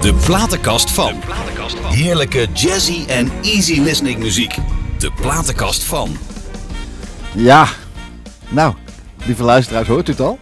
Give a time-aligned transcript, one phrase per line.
[0.00, 1.12] De platenkast van.
[1.82, 4.56] Heerlijke jazzy en easy listening muziek.
[4.98, 6.16] De platenkast van.
[7.34, 7.66] Ja,
[8.48, 8.74] nou,
[9.24, 10.38] lieve luisteraars, hoort u het al?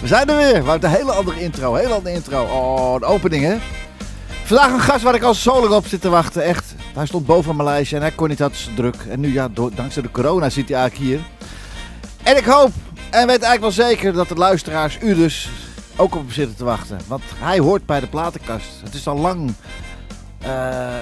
[0.00, 2.42] We zijn er weer, maar een hele andere intro, hele andere intro.
[2.42, 3.56] Oh, de opening hè.
[4.44, 6.74] Vandaag een gast waar ik al zo lang op zit te wachten, echt.
[6.94, 8.96] Hij stond boven mijn lijstje en hij kon niet, had druk.
[9.08, 11.20] En nu, ja, dankzij de corona zit hij eigenlijk hier.
[12.22, 12.72] En ik hoop
[13.10, 15.48] en weet eigenlijk wel zeker dat de luisteraars, u dus,
[15.96, 16.98] ook op zitten te wachten.
[17.06, 18.80] Want hij hoort bij de platenkast.
[18.84, 19.54] Het is al lang,
[20.38, 20.48] eh,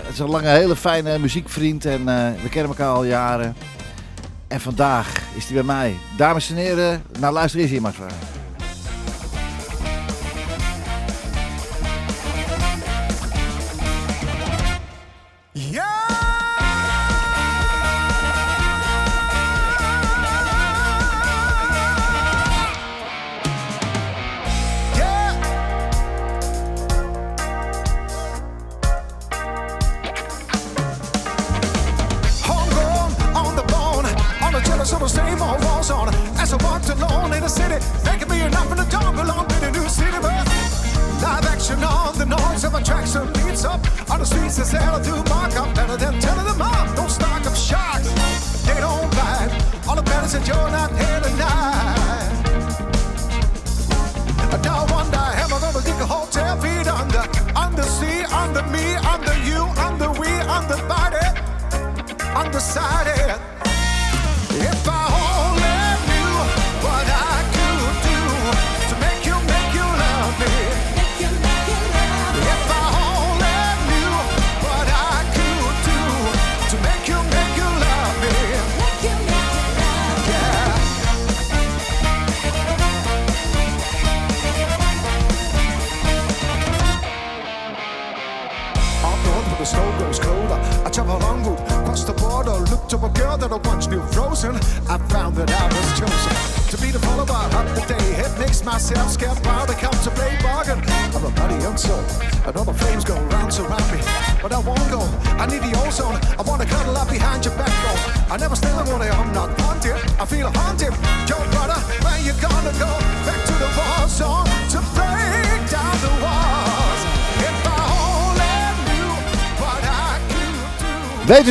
[0.03, 3.57] het is al lang een hele fijne muziekvriend en eh, we kennen elkaar al jaren.
[4.49, 5.97] En vandaag is hij bij mij.
[6.17, 7.95] Dames en heren, nou luister eens hier maar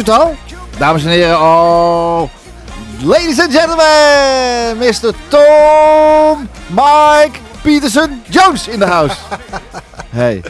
[0.02, 0.36] het al?
[0.78, 2.30] Dames en heren, oh.
[3.04, 5.14] Ladies and gentlemen, Mr.
[5.28, 9.16] Tom Mike Peterson Jones in de house.
[10.10, 10.42] Hey,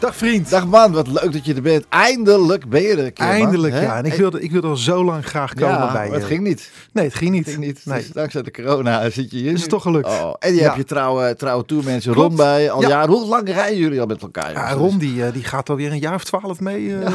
[0.00, 0.50] Dag vriend.
[0.50, 1.84] dag man, wat leuk dat je er bent.
[1.88, 3.26] Eindelijk ben je er een keer.
[3.26, 3.96] Eindelijk, ja.
[3.96, 6.12] En ik wilde, ik wilde al zo lang graag komen ja, bij je.
[6.12, 6.70] het ging niet.
[6.92, 7.44] Nee, het ging niet.
[7.44, 7.80] Het ging niet.
[7.84, 7.98] Nee.
[7.98, 9.52] Dus dankzij de corona zit je hier.
[9.52, 9.66] Is nu.
[9.66, 10.06] toch gelukt.
[10.06, 10.62] Oh, en je Ja.
[10.64, 12.12] hebt je trouwe, trouwe tourmensen.
[12.12, 12.88] Ron bij al Ja.
[12.88, 13.10] jaren.
[13.14, 14.52] Hoe lang rijden jullie al met elkaar?
[14.52, 14.72] Ja?
[14.72, 16.94] Ron die, eh, die gaat alweer een jaar of twaalf mee.
[16.98, 17.12] eh,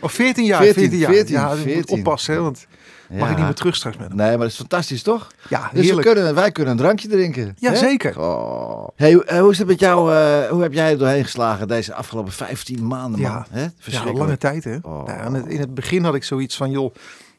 [0.00, 0.62] Of veertien jaar.
[0.62, 1.12] 14, 14, jaar.
[1.12, 1.98] 14, ja, dus 14.
[1.98, 2.66] oppassen, hè, want
[3.10, 3.28] mag Ja.
[3.30, 4.16] ik niet meer terug straks met hem.
[4.16, 5.26] Nee, maar dat is fantastisch, toch?
[5.48, 6.06] Ja, Dus we heerlijk.
[6.06, 7.56] kunnen, wij kunnen een drankje drinken.
[7.58, 7.76] Ja, hè?
[7.76, 8.20] zeker.
[8.20, 8.88] Oh.
[8.96, 10.14] Hey, hoe- eh, hoe is het met jou?
[10.14, 13.30] eh, hoe heb jij er doorheen geslagen deze afgelopen 15 maanden, man?
[13.30, 13.46] Ja.
[13.50, 13.66] Hè?
[13.84, 14.76] Ja, lange tijd hè.
[14.82, 15.06] Oh.
[15.06, 16.94] Nou, in het begin had ik zoiets van, joh,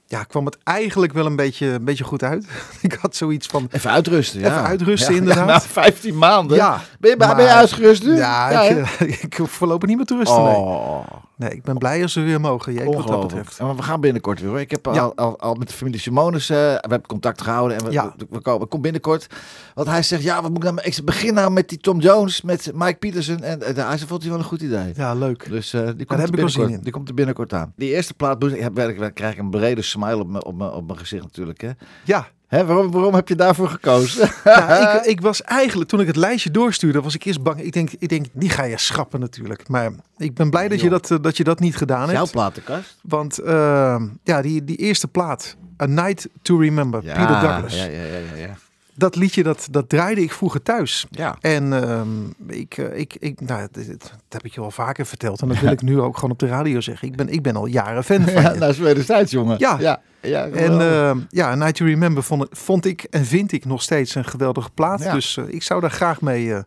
[0.07, 2.45] ja, kwam het eigenlijk wel een beetje, een beetje goed uit.
[2.81, 4.45] ik had zoiets van, Even uitrusten, ja.
[4.47, 5.47] Even uitrusten, Ja, inderdaad.
[5.47, 6.57] Ja, na 15 maanden.
[6.57, 6.81] ja.
[6.99, 8.15] Ben je, ben je uitgerust nu?
[8.15, 8.87] Ja, ik,
[9.23, 10.37] ik hoef voorlopig niet meer te rusten.
[10.37, 11.05] Oh, nee,
[11.37, 12.73] ik ben blij als we weer mogen.
[12.73, 13.59] Jij, wat dat betreft.
[13.59, 14.59] En we gaan binnenkort weer hoor.
[14.59, 15.01] Ik heb Ja.
[15.01, 18.13] al, al, al met de familie Simonis, eh, we hebben contact gehouden en we, Ja.
[18.17, 19.27] we, we komen, we komen binnenkort.
[19.73, 20.87] Want hij zegt, ja, wat moet ik nou?
[20.87, 23.39] Ik begin nou met die Tom Jones, met Mike Peterson.
[23.43, 24.91] En eh, hij vond hij wel een goed idee.
[24.95, 25.49] Ja, leuk.
[25.49, 26.79] Dus eh, die, komt er binnenkort, in.
[26.81, 27.73] die komt er binnenkort aan.
[27.75, 30.71] Die eerste plaat, ik heb werkelijk, krijg ik een brede smile op mijn, op mijn,
[30.71, 31.61] op mijn gezicht natuurlijk.
[31.61, 31.69] Hè?
[32.03, 34.29] Ja, Hè, waarom, waarom heb je daarvoor gekozen?
[34.43, 37.61] Nou, ik, ik was eigenlijk, toen ik het lijstje doorstuurde, was ik eerst bang.
[37.61, 39.67] Ik denk, ik denk die ga je schrappen natuurlijk.
[39.67, 42.31] Maar ik ben blij dat je dat, eh, dat, je dat niet gedaan Jouw hebt.
[42.31, 42.97] platenkast?
[43.01, 47.75] Want eh, ja, die, die eerste plaat, A Night to Remember, Peter Douglas.
[47.75, 48.55] Ja, ja, ja, ja, ja.
[48.97, 51.05] Dat liedje, dat, dat draaide ik vroeger thuis.
[51.11, 51.35] Ja.
[51.41, 52.07] En ehm,
[52.47, 55.41] ik, eh, ik, ik, nou, dit, dit- dat heb ik je wel vaker verteld.
[55.41, 57.07] En dat wil ik nu ook gewoon op de radio zeggen.
[57.07, 58.59] Ik ben, ik ben al jaren fan van Ja, je.
[58.59, 59.55] nou wederzijds, jongen.
[59.59, 59.77] Ja.
[59.79, 63.81] ja, ja En eh, ja, Night to Remember vond, vond ik en vind ik nog
[63.81, 65.03] steeds een geweldige plaat.
[65.03, 65.13] Ja.
[65.13, 66.59] Dus eh, ik zou daar graag mee, eh,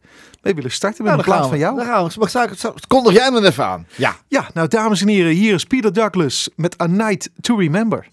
[0.43, 1.75] mee willen starten met Nou, een plaat van jou.
[2.19, 3.87] Maar zou ik- Kondig jij me even aan.
[3.97, 4.17] Ja.
[4.29, 8.07] Ja, nou dames en heren, hier is Peter Douglas met A Night to Remember.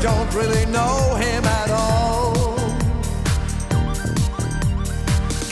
[0.00, 2.34] Don't really know him at all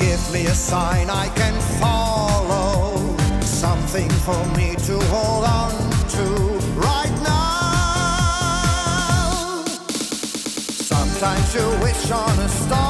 [0.03, 5.73] Give me a sign I can follow, something for me to hold on
[6.17, 6.25] to
[6.77, 8.03] right now.
[10.91, 12.82] Sometimes you wish on a star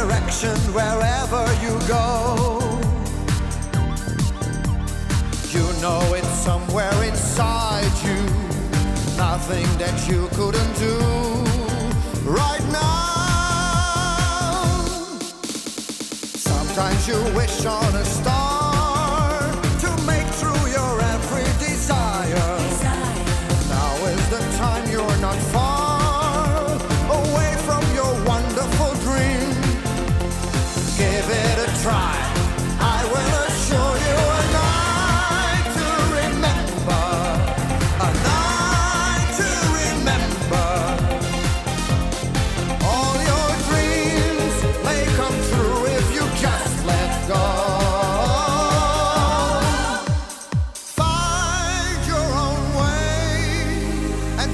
[0.00, 2.58] direction wherever you go.
[5.54, 8.20] You know it's somewhere inside you,
[9.18, 10.96] nothing that you couldn't do
[12.24, 13.60] right now.
[16.48, 18.39] Sometimes you wish on a star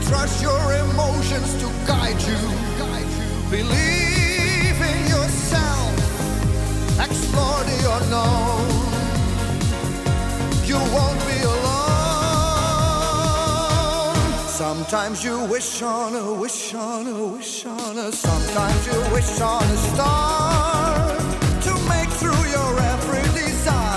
[0.02, 2.38] trust your emotions to guide you.
[3.50, 5.94] Believe in yourself.
[6.98, 8.66] Explore the unknown.
[10.66, 11.76] You won't be alone.
[14.48, 18.10] Sometimes you wish on a wish on a wish on a.
[18.10, 21.16] Sometimes you wish on a star
[21.66, 23.95] to make through your every desire.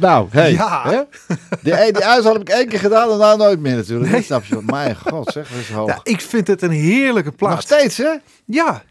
[0.00, 0.52] Nou, hey.
[0.52, 0.82] Ja.
[0.90, 1.02] Hè?
[1.62, 4.12] Die, die heb ik één keer gedaan en nou nooit meer natuurlijk.
[4.12, 4.62] Dat snap je wel.
[4.62, 5.88] Mijn god, zeg, dat is hoog.
[5.88, 7.50] Ja, ik vind het een heerlijke plaat.
[7.50, 8.14] Nog steeds, hè?
[8.44, 8.82] Ja,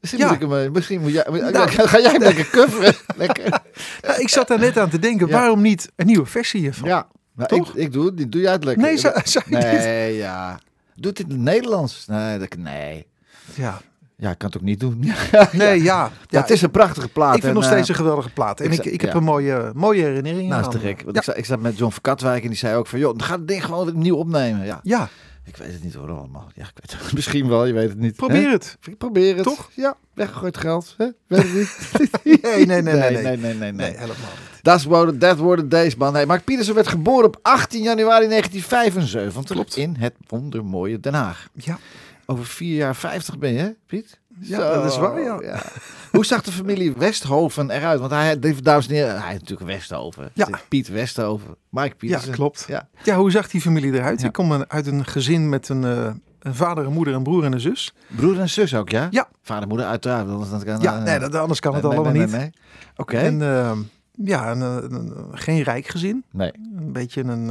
[0.00, 0.26] Misschien, Ja.
[0.32, 1.24] moet, ik hem, eh, misschien moet jij...
[1.30, 1.68] Nou.
[1.88, 2.94] ga jij hem lekker coveren?
[3.16, 3.60] lekker.
[4.02, 6.88] Ja, ik zat daar net aan te denken, waarom niet een nieuwe versie hiervan?
[6.88, 7.06] Ja.
[7.32, 7.76] Maar ik, Toch?
[7.76, 8.32] ik doe het niet.
[8.32, 8.82] Doe jij het lekker?
[8.84, 10.58] Nee, zou- zou Nee, ja.
[10.94, 12.06] Doe het in het Nederlands.
[12.06, 13.06] Nee, dat, nee.
[13.54, 13.80] Ja.
[14.22, 15.04] Ja, ik kan het ook niet doen.
[15.52, 16.10] Nee, ja.
[16.28, 17.36] Ja, het is een prachtige plaat.
[17.36, 18.60] ik vind en, nog steeds eh, een geweldige plaat.
[18.60, 21.02] En ik ik, heb een mooie, mooie herinneringen Nou, is te gek.
[21.04, 22.98] Want ik, zat, ik zat met John van Katwijk en die zei ook van...
[22.98, 24.66] joh, dan gaat het ding gewoon opnieuw opnemen.
[24.66, 25.08] Ja, ja,
[25.44, 26.50] ik weet het niet hoor allemaal.
[26.54, 28.16] Ja, ik weet het misschien wel, je weet het niet.
[28.16, 28.78] probeer het.
[28.82, 29.44] Ik probeer het.
[29.44, 29.70] Toch?
[29.74, 30.94] Ja, weggegooid geld.
[30.98, 31.06] Hè?
[31.26, 32.10] Weet het niet.
[32.42, 33.10] Nee, nee, nee, nee.
[33.10, 33.22] nee, nee.
[33.22, 33.72] nee, nee, nee.
[33.72, 34.16] Nee, helemaal
[34.62, 35.20] niet.
[35.20, 36.12] Dat worden the days, man.
[36.12, 39.76] Nee, Mark Pietersen werd geboren op 18 januari 1975 Klopt.
[39.76, 41.48] in het wondermooie Den Haag.
[41.54, 41.78] Ja.
[42.26, 44.20] Over vier jaar 50 ben je, hè, Piet?
[44.40, 45.62] Ja, dat is waar, ja.
[46.10, 48.00] Hoe zag de familie Westhoven eruit?
[48.00, 50.30] Want hij, dames en heren, hij is natuurlijk Westhoven.
[50.34, 50.48] Ja.
[50.68, 51.56] Piet Westhoven.
[51.68, 52.32] Mike ja, Pietersen.
[52.32, 52.64] klopt.
[52.68, 52.88] Ja.
[53.04, 54.20] Ja, hoe zag die familie eruit?
[54.20, 54.26] Ja.
[54.26, 57.52] Ik kom uit een gezin met een, eh, een vader, een moeder, een broer en
[57.52, 57.94] een zus.
[58.16, 59.08] Broer en zus ook, ja?
[59.10, 59.28] Ja.
[59.42, 60.28] Vader, moeder, uiteraard.
[60.28, 62.50] Anders, dan kan, Ja, eh, nee, dat, anders kan het nee, allemaal nee, niet.
[62.96, 63.16] Oké.
[63.16, 63.72] En eh,
[64.12, 66.24] ja, een, een- een- geen rijk gezin.
[66.30, 66.52] Nee.
[66.76, 67.50] Een beetje een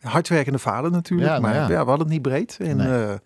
[0.00, 1.28] hardwerkende vader natuurlijk.
[1.30, 1.68] Ja, nou maar ja.
[1.68, 1.82] ja.
[1.82, 2.56] we hadden het niet breed.
[2.60, 3.18] En Nee.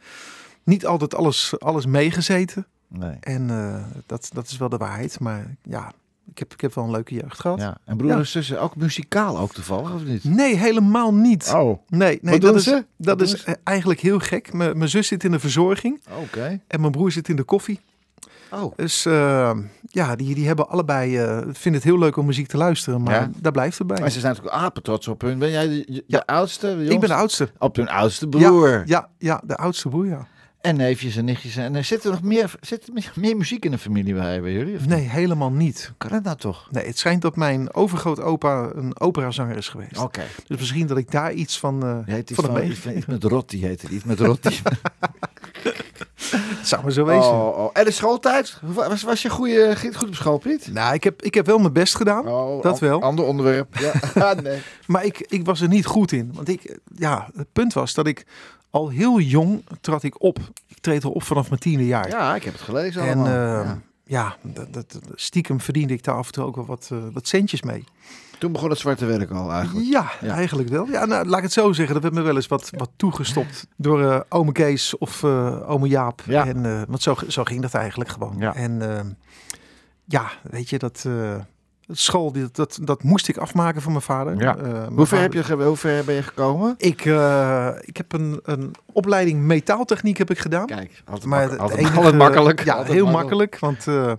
[0.68, 2.66] Niet altijd alles, alles meegezeten.
[2.88, 3.16] nee.
[3.20, 5.20] En eh, dat, dat is wel de waarheid.
[5.20, 5.92] Maar ja,
[6.30, 7.60] ik heb, ik heb wel een leuke jeugd gehad.
[7.60, 7.78] Ja.
[7.84, 8.16] En broer Ja.
[8.16, 10.24] en zus ook muzikaal ook toevallig, of niet?
[10.24, 11.52] Nee, helemaal niet.
[11.54, 14.52] Oh, Nee, nee dat is, dat Wat is eigenlijk heel gek.
[14.52, 16.60] Mijn mijn zus zit in de verzorging oké.
[16.66, 17.80] en mijn broer zit in de koffie.
[18.50, 18.72] Oh.
[18.76, 22.56] Dus eh, ja, die, die hebben allebei, eh vinden het heel leuk om muziek te
[22.56, 23.30] luisteren, maar Ja.
[23.40, 24.00] daar blijft het bij.
[24.00, 25.38] Maar ze zijn natuurlijk apen trots op hun.
[25.38, 26.22] Ben jij de, de Ja.
[26.26, 26.76] oudste?
[26.76, 27.48] de Ik ben de oudste.
[27.58, 28.82] Op hun oudste broer.
[28.86, 30.26] Ja, ja, de oudste broer, ja.
[30.68, 31.56] En neefjes en nichtjes.
[31.56, 34.52] En er zit er nog meer, zit er meer- muziek in de familie bij, bij
[34.52, 34.76] jullie?
[34.76, 35.92] Of Nee, helemaal niet.
[35.98, 36.68] Kan het nou toch?
[36.70, 39.98] Nee, het schijnt dat mijn overgrootopa een operazanger is geweest.
[39.98, 40.22] Oké.
[40.46, 42.62] Dus misschien dat ik daar iets van, iets van van,
[42.96, 43.90] iets, met Rotti heet het.
[43.90, 44.60] Iets met Rotti.
[46.62, 47.32] Zou maar zo wezen.
[47.32, 47.70] Oh, oh.
[47.72, 48.58] En de schooltijd?
[48.62, 50.72] Was, was je goede, goed op school, Piet?
[50.72, 52.28] Nou, ik heb, ik heb wel mijn best gedaan.
[52.28, 53.02] Oh, dat wel.
[53.02, 53.76] Ander onderwerp.
[53.78, 53.92] Ja.
[54.28, 54.58] Ah, nee.
[54.86, 56.30] Maar ik, ik was er niet goed in.
[56.34, 58.26] Want ik, ja, het punt was dat ik
[58.78, 60.38] al heel jong trad ik op.
[60.66, 62.08] Ik treed al op vanaf mijn tiende jaar.
[62.08, 63.60] Ja, ik heb het gelezen en allemaal.
[63.64, 63.78] eh, Ja.
[64.04, 67.26] ja, dat, dat, stiekem verdiende ik daar af en toe ook wel wat, eh, wat
[67.28, 67.84] centjes mee.
[68.38, 69.86] Toen begon het zwarte werk al eigenlijk.
[69.86, 70.34] Ja, Ja.
[70.34, 70.86] eigenlijk wel.
[70.86, 71.94] Ja, nou, laat ik het zo zeggen.
[71.94, 76.22] Dat werd me wel eens wat, wat toegestopt door eh ome Kees of ome Jaap.
[76.26, 76.46] Ja.
[76.46, 78.34] En, eh, want zo, zo ging dat eigenlijk gewoon.
[78.38, 78.54] Ja.
[78.54, 79.04] En eh,
[80.04, 81.04] ja, weet je, dat...
[81.90, 84.40] school, dat, dat, dat moest ik afmaken van mijn vader.
[84.40, 84.56] Ja.
[84.56, 86.74] Eh, mijn Hoe ver, vader- heb je, hoe ver ben je gekomen?
[86.78, 90.66] Ik, eh, ik heb een, een opleiding metaaltechniek heb ik gedaan.
[90.66, 92.64] Kijk, altijd, maar mak- het altijd, enige- altijd makkelijk.
[92.64, 93.60] Ja, Altijd heel makkelijk.
[93.60, 93.84] makkelijk.
[93.86, 94.12] Want eh,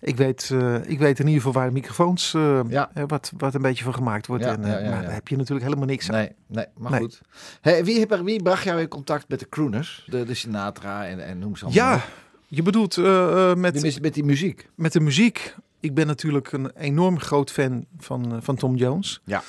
[0.00, 0.50] ik, weet,
[0.86, 2.32] ik weet in ieder geval waar de microfoons,
[2.68, 2.90] Ja.
[3.06, 4.44] wat, wat een beetje van gemaakt wordt.
[4.44, 6.16] Ja, en, maar daar heb je natuurlijk helemaal niks aan.
[6.16, 7.00] Nee, nee, maar Nee.
[7.00, 7.20] goed.
[7.60, 10.06] Hey, wie, heb- wie bracht jou in contact met de crooners?
[10.10, 11.84] De, de Sinatra en, en noem ze allemaal.
[11.84, 12.00] Ja,
[12.48, 14.68] je bedoelt eh, met, met die muziek.
[14.74, 15.54] met de muziek.
[15.86, 19.20] Ik ben natuurlijk een enorm groot fan van, eh, van Tom Jones.
[19.24, 19.42] Ja.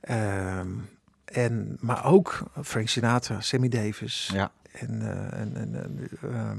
[0.00, 0.68] Ehm,
[1.24, 4.30] en, maar ook Frank Sinatra, Sammy Davis.
[4.32, 6.58] Ja, En, eh, en, en eh, ehm,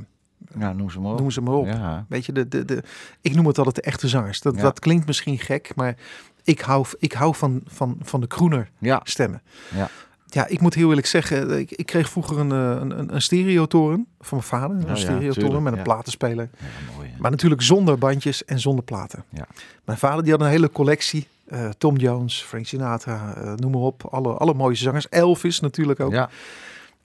[0.60, 1.20] ja noem ze maar op.
[1.20, 1.66] noem ze maar op.
[1.66, 2.06] Ja.
[2.10, 2.84] Weet je, de, de, de,
[3.22, 4.42] ik noem het altijd de echte zangers.
[4.42, 4.62] Dat, Ja.
[4.62, 5.96] dat klinkt misschien gek, maar
[6.44, 9.02] ik hou, ik hou van, van, van de crooner Ja.
[9.04, 9.42] stemmen.
[9.76, 9.90] Ja.
[10.34, 13.22] Ja, ik moet heel eerlijk zeggen, ik, ik kreeg vroeger een, eh, een, een, een
[13.22, 14.78] stereotoren van mijn vader.
[14.78, 15.84] Een ja, stereotoren met een ja.
[15.86, 16.50] platenspeler.
[16.60, 17.10] Ja, mooi.
[17.20, 19.24] Maar natuurlijk zonder bandjes en zonder platen.
[19.30, 19.48] Ja.
[19.86, 21.28] Mijn vader die had een hele collectie.
[21.48, 24.08] eh, Tom Jones, Frank Sinatra, eh, noem maar op.
[24.12, 25.10] Alle, alle mooie zangers.
[25.10, 26.12] Elvis natuurlijk ook.
[26.12, 26.30] Ja,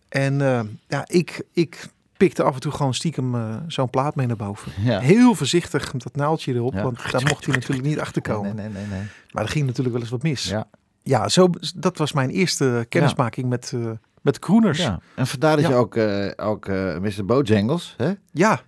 [0.09, 4.27] En eh, ja, ik, ik pikte af en toe gewoon stiekem eh, zo'n plaat mee
[4.27, 4.73] naar boven.
[4.85, 5.01] ja.
[5.01, 8.57] Heel voorzichtig met dat naaldje erop, want daar mocht hij natuurlijk niet achter komen.
[8.57, 9.09] Nee, nee, nee, nee.
[9.33, 10.49] Maar er ging natuurlijk wel eens wat mis.
[10.49, 10.67] Ja,
[11.09, 11.29] Ja.
[11.29, 13.91] zo, dat was mijn eerste kennismaking met, eh
[14.23, 14.79] met crooners.
[14.79, 14.85] Ja.
[14.85, 15.01] ja.
[15.15, 15.71] En vandaar dat Ja.
[15.71, 17.25] je ook, eh ook eh Mr.
[17.25, 18.13] Bojangles, hè?
[18.33, 18.61] Ja,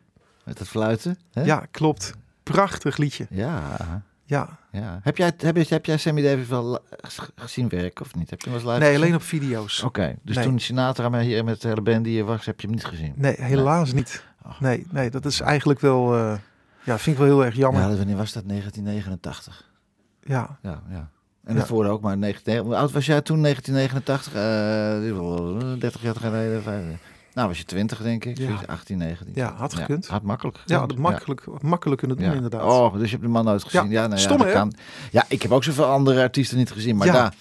[0.45, 1.19] Met het fluiten.
[1.33, 1.57] Hè?
[1.71, 2.13] klopt.
[2.43, 3.27] Prachtig liedje.
[3.31, 3.63] Ja,
[4.25, 4.59] Ja.
[4.73, 5.01] ja.
[5.03, 6.79] Heb jij, heb, je, heb jij Sammy Davis wel
[7.35, 8.31] gezien werken of niet?
[8.31, 9.03] Heb je hem eens live Nee, gezien?
[9.05, 9.83] alleen op video's.
[9.83, 10.45] Oké, dus Nee.
[10.45, 12.85] toen Sinatra maar hier met de hele band die je was, heb je hem niet
[12.85, 13.13] gezien?
[13.17, 14.25] Nee, helaas niet.
[14.61, 16.17] Nee, nee, dat is eigenlijk wel...
[16.83, 17.83] ja, vind ik wel heel erg jammer.
[17.83, 18.49] Ja, dat- wanneer was dat?
[18.49, 19.71] 1989.
[20.23, 20.59] Ja.
[20.63, 21.11] Ja, ja.
[21.49, 21.61] En Ja.
[21.61, 24.35] daarvoor ook, maar 19, hoe oud was jij toen, 1989?
[24.35, 26.63] Eh, dit is wel 30 jaar geleden.
[27.35, 28.45] Nou, was je 20 denk ik, Ja.
[28.47, 29.33] zoiets, 18, 19.
[29.35, 30.07] Ja, had gekund.
[30.07, 32.33] had makkelijk Ja, dat makkelijk, makkelijk kunnen doen Ja.
[32.35, 32.63] inderdaad.
[32.63, 33.91] Oh, dus je hebt de man nooit gezien.
[33.91, 34.53] Ja, nou ja, Stom, hè?
[34.53, 34.73] kan.
[35.11, 37.13] Ja, ik heb ook zoveel andere artiesten niet gezien, maar Ja.
[37.13, 37.35] daar,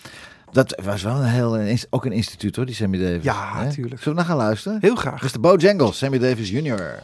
[0.51, 3.23] dat was wel een heel, ook een instituut hoor, die Sammy Davis.
[3.23, 3.71] Ja, hè?
[3.71, 4.01] tuurlijk.
[4.01, 4.77] Zullen we naar gaan luisteren?
[4.81, 5.21] Heel graag.
[5.33, 5.39] Mr.
[5.39, 6.99] Bojangles, Sammy Davis Jr.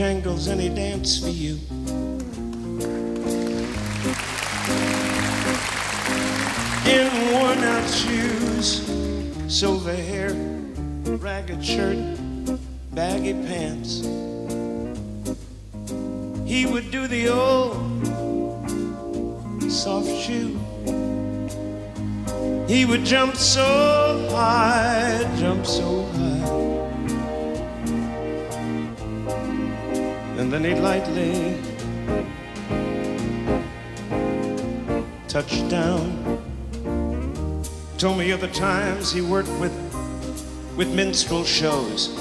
[0.00, 1.58] Bojangles, and he danced for you.
[6.90, 8.80] In worn out shoes,
[9.46, 10.32] silver hair,
[11.18, 11.98] ragged shirt,
[12.92, 14.00] baggy pants.
[16.46, 17.76] He would do the old
[19.70, 20.58] soft shoe.
[22.66, 26.79] He would jump so high, jump so high.
[30.50, 31.56] He'd lightly
[35.28, 36.42] touch down.
[37.96, 39.72] Told me of the times he worked with
[40.76, 42.14] with minstrel shows.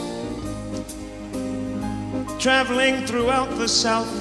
[2.40, 4.14] Traveling throughout the South.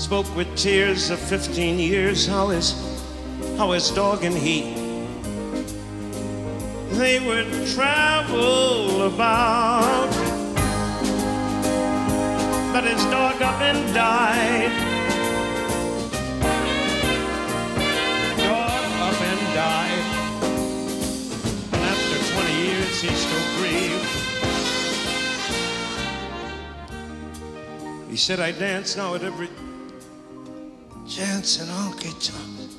[0.00, 2.74] Spoke with tears of 15 years how his
[3.58, 4.72] how his dog and he
[6.96, 10.23] they would travel about
[12.74, 14.72] but his dog up and died.
[18.36, 20.04] Dog up and died.
[21.72, 24.10] And after 20 years he still grieved.
[28.10, 29.50] He said I dance now at every
[31.08, 32.70] chance and honky tonk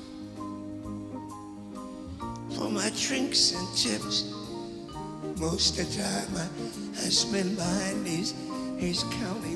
[2.52, 4.26] for my drinks and tips.
[5.40, 6.48] Most of the time I,
[7.06, 8.34] I spend behind these,
[8.78, 9.55] these county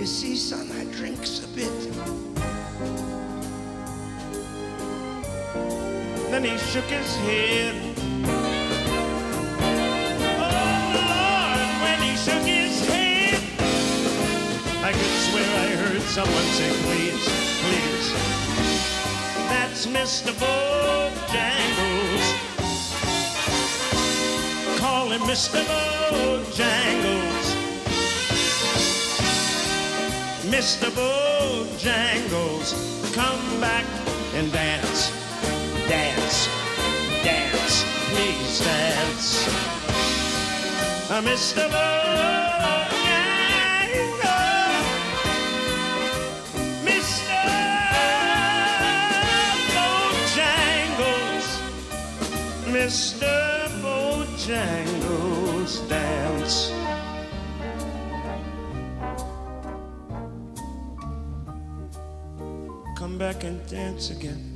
[0.00, 1.70] you see, son, I drinks a bit.
[6.30, 7.74] Then he shook his head.
[10.40, 13.40] Oh, Lord, when he shook his head,
[14.82, 17.28] I could swear I heard someone say, please,
[17.60, 18.12] please.
[19.50, 20.32] That's Mr.
[20.40, 21.30] Bojangles.
[25.10, 25.60] Him Mr.
[25.64, 27.46] Bojangles.
[30.54, 30.90] Mr.
[30.90, 32.74] Bojangles,
[33.14, 33.84] come back
[34.34, 35.10] and dance,
[35.88, 36.48] dance,
[37.24, 39.48] dance, please dance.
[41.24, 41.68] Mr.
[41.68, 43.00] Bojangles,
[46.86, 47.40] Mr.
[49.74, 51.46] Bojangles,
[52.66, 53.34] Mr.
[53.82, 54.99] Bojangles,
[63.20, 64.49] back and dance again.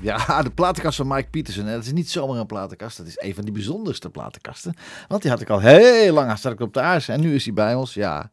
[0.00, 1.66] Ja, de platenkast van Mike Peterson.
[1.66, 2.96] Dat is niet zomaar een platenkast.
[2.96, 4.74] Dat is een van die bijzonderste platenkasten.
[5.08, 7.08] Want die had ik al heel lang ik op de aars.
[7.08, 7.94] En nu is hij bij ons.
[7.94, 8.30] Ja.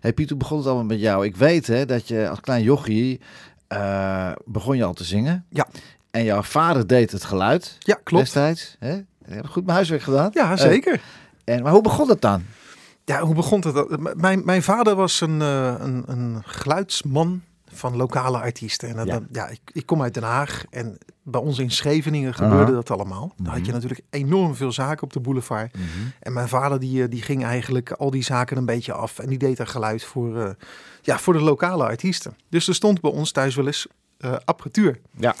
[0.00, 1.24] Hey Piet, hoe begon het allemaal met jou?
[1.24, 3.20] Ik weet hè, dat je als klein jochie
[3.66, 5.44] eh, begon je al te zingen.
[5.48, 5.66] Ja.
[6.10, 8.24] En jouw vader deed het geluid Ja, klopt.
[8.24, 8.76] destijds.
[8.78, 8.92] Hè?
[8.92, 9.04] Je
[9.34, 10.30] hebt goed mijn huiswerk gedaan.
[10.32, 11.00] Ja, zeker.
[11.44, 12.44] Eh, en, maar hoe begon het dan?
[13.04, 14.16] Ja, hoe begon het?
[14.16, 17.42] Mijn, mijn vader was een, eh, een, een geluidsman
[17.74, 18.88] van lokale artiesten.
[18.88, 19.48] En dat- Ja.
[19.48, 23.32] ik, ik kom uit Den Haag en bij ons in Scheveningen gebeurde dat allemaal.
[23.36, 23.72] Dan had je Mhm.
[23.72, 25.74] natuurlijk enorm veel zaken op de boulevard.
[26.20, 29.18] En mijn vader die, eh, die ging eigenlijk al die zaken een beetje af.
[29.18, 30.50] En die deed er geluid voor, eh,
[31.02, 32.36] ja, voor de lokale artiesten.
[32.48, 33.86] Dus er stond bij ons thuis wel eens
[34.18, 35.00] eh, apparatuur.
[35.16, 35.34] Ja.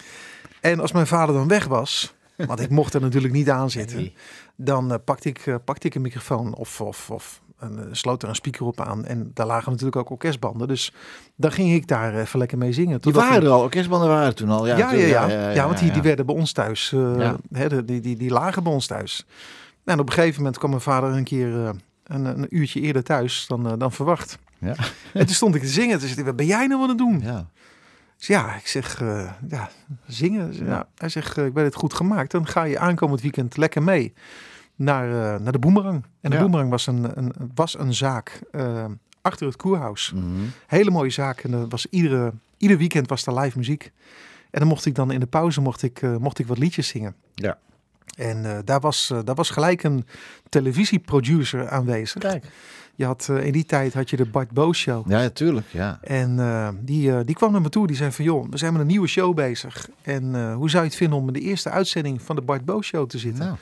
[0.60, 3.96] En als mijn vader dan weg was, want ik mocht er natuurlijk niet aan zitten,
[3.96, 4.14] Nee.
[4.56, 8.34] dan pakte, ik, pakte ik een microfoon of, of, of een, eh, sloot er een
[8.34, 9.04] speaker op aan.
[9.04, 10.68] En daar lagen natuurlijk ook orkestbanden.
[10.68, 10.92] Dus
[11.36, 12.90] dan ging ik daar even lekker mee zingen.
[12.92, 14.66] Die Totdat waren er al, orkestbanden waren er toen al.
[14.66, 16.92] Ja, ja, ja, ja, ja, want die, die werden bij ons thuis.
[16.92, 17.36] eh, Ja.
[17.52, 19.26] hè, die, die, die lagen bij ons thuis.
[19.84, 21.70] En op een gegeven moment kwam mijn vader een keer eh,
[22.04, 24.38] een, een uurtje eerder thuis dan, dan verwacht.
[24.58, 24.74] Ja.
[25.12, 25.90] En toen stond ik te zingen.
[25.98, 27.20] Toen zei hij, wat ben jij nou aan het doen?
[27.22, 27.46] Ja.
[28.16, 29.70] Dus ja, ik zeg, eh, ja,
[30.06, 30.64] zingen.
[30.66, 30.86] Ja.
[30.94, 32.30] Hij zegt, ik ben het goed gemaakt.
[32.30, 34.12] Dan ga je aankomend weekend lekker mee
[34.76, 36.04] naar, eh, naar de Boemerang.
[36.20, 36.42] En de Ja.
[36.42, 38.84] Boemerang was een, een, was een zaak eh,
[39.22, 40.12] achter het koerhuis.
[40.14, 40.24] Mhm.
[40.66, 41.40] Hele mooie zaak.
[41.40, 43.92] En er was iedere, ieder weekend was er live muziek.
[44.50, 46.88] En dan mocht ik dan in de pauze mocht ik, eh, mocht ik wat liedjes
[46.88, 47.14] zingen.
[47.34, 47.58] Ja.
[48.16, 50.06] En daar, was, daar was gelijk een
[50.48, 52.20] televisieproducer aanwezig.
[52.20, 52.44] Kijk.
[52.94, 55.10] Je had, in die tijd had je de Bart Boos Show.
[55.10, 55.66] Ja, natuurlijk.
[55.70, 55.98] Ja.
[56.02, 56.36] En
[56.80, 57.86] die, die kwam naar me toe.
[57.86, 59.88] Die zei van, joh, we zijn met een nieuwe show bezig.
[60.02, 62.86] En hoe zou je het vinden om in de eerste uitzending van de Bart Boos
[62.86, 63.44] Show te zitten?
[63.44, 63.56] Nou,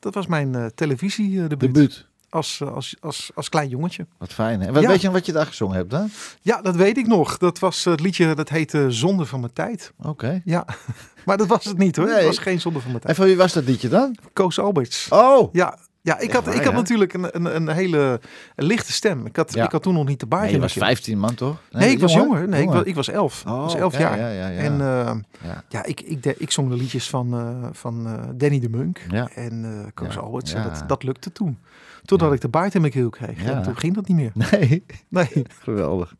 [0.00, 1.60] Dat was mijn eh televisiedebuut.
[1.74, 2.06] debuut.
[2.30, 4.06] Als, eh, als, als, als klein jongetje.
[4.18, 4.60] Wat fijn.
[4.60, 4.66] Hè?
[4.66, 4.88] En wat Ja.
[4.88, 6.10] weet je wat je daar gezongen hebt dan?
[6.40, 7.38] Ja, dat weet ik nog.
[7.38, 9.92] Dat was het liedje, dat heette Zonde van mijn tijd.
[10.02, 10.40] Oké.
[10.44, 10.66] Ja,
[11.26, 12.06] maar dat was het niet hoor.
[12.06, 12.14] Nee.
[12.14, 13.16] Het was geen Zonde van mijn En tijd.
[13.16, 14.16] van wie was dat liedje dan?
[14.32, 15.06] Koos Alberts.
[15.10, 15.48] Oh!
[15.54, 18.20] Ja, ja ik, had, waar, ik had natuurlijk een, een, een hele
[18.56, 19.26] lichte stem.
[19.26, 20.42] Ik had, ik had toen nog niet de baard.
[20.44, 20.94] Nee, je was het kind.
[20.96, 21.56] 15 man toch?
[21.70, 22.48] Nee, ik was jonger.
[22.48, 23.44] Nee, ik was, ik was elf.
[23.46, 24.18] Oh, ik was elf jaar.
[24.18, 24.58] Ja, ja, ja.
[24.60, 25.14] En eh,
[25.48, 25.64] ja.
[25.68, 29.00] ja, ik, ik, de- ik zong de liedjes van, eh, van eh, Danny de Munk
[29.10, 29.28] Ja.
[29.34, 30.52] en eh Koos Alberts.
[30.54, 31.58] En dat, dat lukte toen.
[32.04, 33.42] Totdat ik de baard in mijn keel kreeg.
[33.44, 33.50] Ja.
[33.56, 34.32] En toen ging dat niet meer.
[34.34, 35.28] Nee, Nee.
[35.62, 36.14] geweldig.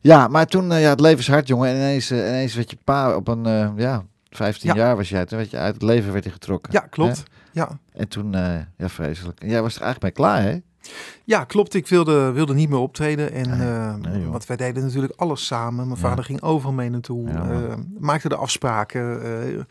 [0.00, 1.68] Ja, maar toen, ja, het leven is hard, jongen.
[1.68, 4.76] En ineens, ineens werd je pa op een, ja, 15 Ja.
[4.76, 5.24] jaar was jij.
[5.26, 6.72] Toen werd je uit het leven werd je getrokken.
[6.72, 7.16] Ja, klopt.
[7.16, 7.22] Hè?
[7.52, 7.78] Ja.
[7.92, 9.40] En toen, eh, ja, vreselijk.
[9.40, 10.58] En jij was er eigenlijk mee klaar, hè?
[11.24, 11.74] ja, klopt.
[11.74, 13.32] Ik wilde, wilde niet meer optreden.
[13.32, 15.86] En, Nee, eh, nee, want wij deden natuurlijk alles samen.
[15.88, 16.08] Mijn Ja.
[16.08, 17.28] vader ging overal mee naartoe.
[17.28, 19.66] Ja, eh, maakte de afspraken.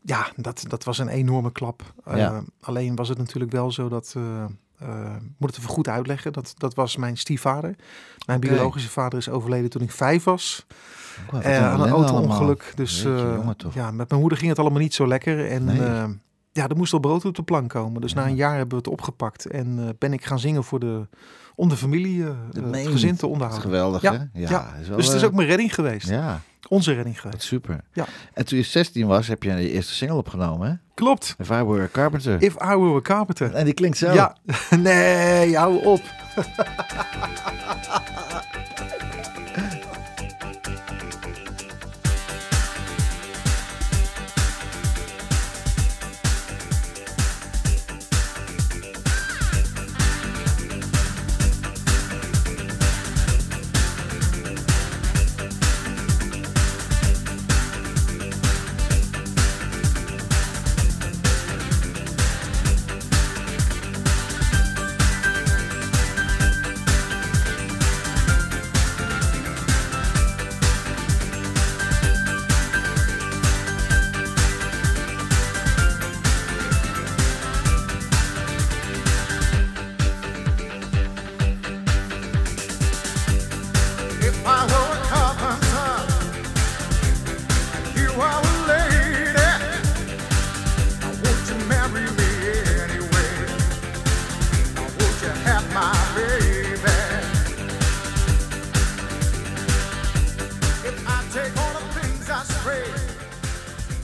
[0.00, 1.82] ja, dat, dat was een enorme klap.
[2.14, 2.42] Ja.
[2.60, 4.14] Alleen was het natuurlijk wel zo dat...
[5.38, 6.32] moet het even goed uitleggen.
[6.32, 7.76] Dat, dat was mijn stiefvader.
[8.26, 10.66] Mijn biologische vader is overleden toen ik vijf was.
[11.42, 12.72] Eh, aan een auto-ongeluk.
[12.74, 13.74] Dus Jeetje, jongen, toch.
[13.74, 15.50] ja, met mijn moeder ging het allemaal niet zo lekker.
[15.50, 16.22] En Nee.
[16.54, 18.00] Ja, er moest al brood op de plank komen.
[18.00, 18.20] Dus Ja.
[18.20, 19.46] na een jaar hebben we het opgepakt.
[19.46, 21.06] En eh, ben ik gaan zingen voor de,
[21.54, 23.70] om de familie, Dat het gezin te Dat is onderhouden.
[23.70, 24.18] geweldig, Ja, hè?
[24.18, 24.74] Ja, ja.
[24.80, 26.08] is wel, Dus het is eh, ook mijn redding geweest.
[26.08, 27.42] Ja, Onze redding geweest.
[27.42, 27.80] super.
[27.92, 28.04] Ja.
[28.34, 30.74] En toen je 16 was, heb je je eerste single opgenomen, hè?
[30.94, 31.34] Klopt.
[31.38, 32.42] If I Were a Carpenter.
[32.42, 33.54] If I Were a Carpenter.
[33.54, 34.12] En die klinkt zo.
[34.12, 34.36] Ja,
[34.78, 36.00] nee, hou op.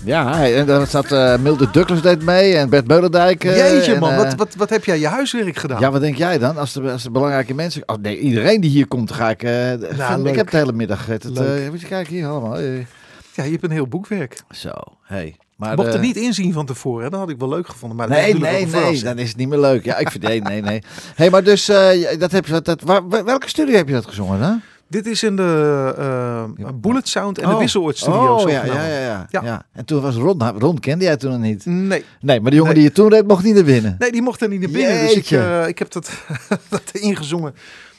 [0.05, 3.45] Ja, en dan zat eh Milde Douglas deed mee en Bert Beulendijk.
[3.45, 5.81] eh, Jeetje en, man, eh, wat, wat, wat heb jij je huiswerk gedaan?
[5.81, 6.57] Ja, wat denk jij dan?
[6.57, 7.83] Als de, als de belangrijke mensen...
[7.87, 9.43] Oh, nee, iedereen die hier komt, ga ik...
[9.43, 10.25] leuk.
[10.25, 11.07] ik heb de hele middag...
[11.07, 11.25] Het,
[11.71, 12.61] moet je kijken hier allemaal.
[13.35, 14.43] Ja, je hebt een heel boekwerk.
[14.51, 15.37] Zo, hey.
[15.57, 17.99] Maar Mocht het niet inzien van tevoren, hè, dan had ik wel leuk gevonden.
[17.99, 19.85] Maar Nee, nee, nee, dan is het niet meer leuk.
[19.85, 20.83] Ja, ik vind nee, nee, nee.
[21.15, 21.65] hey, maar dus,
[22.19, 24.61] dat heb je, dat, waar, welke studio heb je dat gezongen dan?
[24.91, 28.43] Dit is in de eh, Bullet Sound en de Wisseloord Studios.
[28.45, 29.63] Oh, ja, ja, ja, ja, Ja.
[29.73, 31.67] En toen was Ron, nou, Ron kende jij toen nog niet?
[31.67, 32.81] Nee, Nee, maar de jongen Nee.
[32.83, 33.97] die je toen deed, mocht niet naar binnen.
[33.99, 35.01] nee, die mocht er niet naar binnen.
[35.01, 35.39] Dus ik, Jeetje.
[35.39, 36.11] eh, ik heb dat,
[36.69, 37.55] dat ingezongen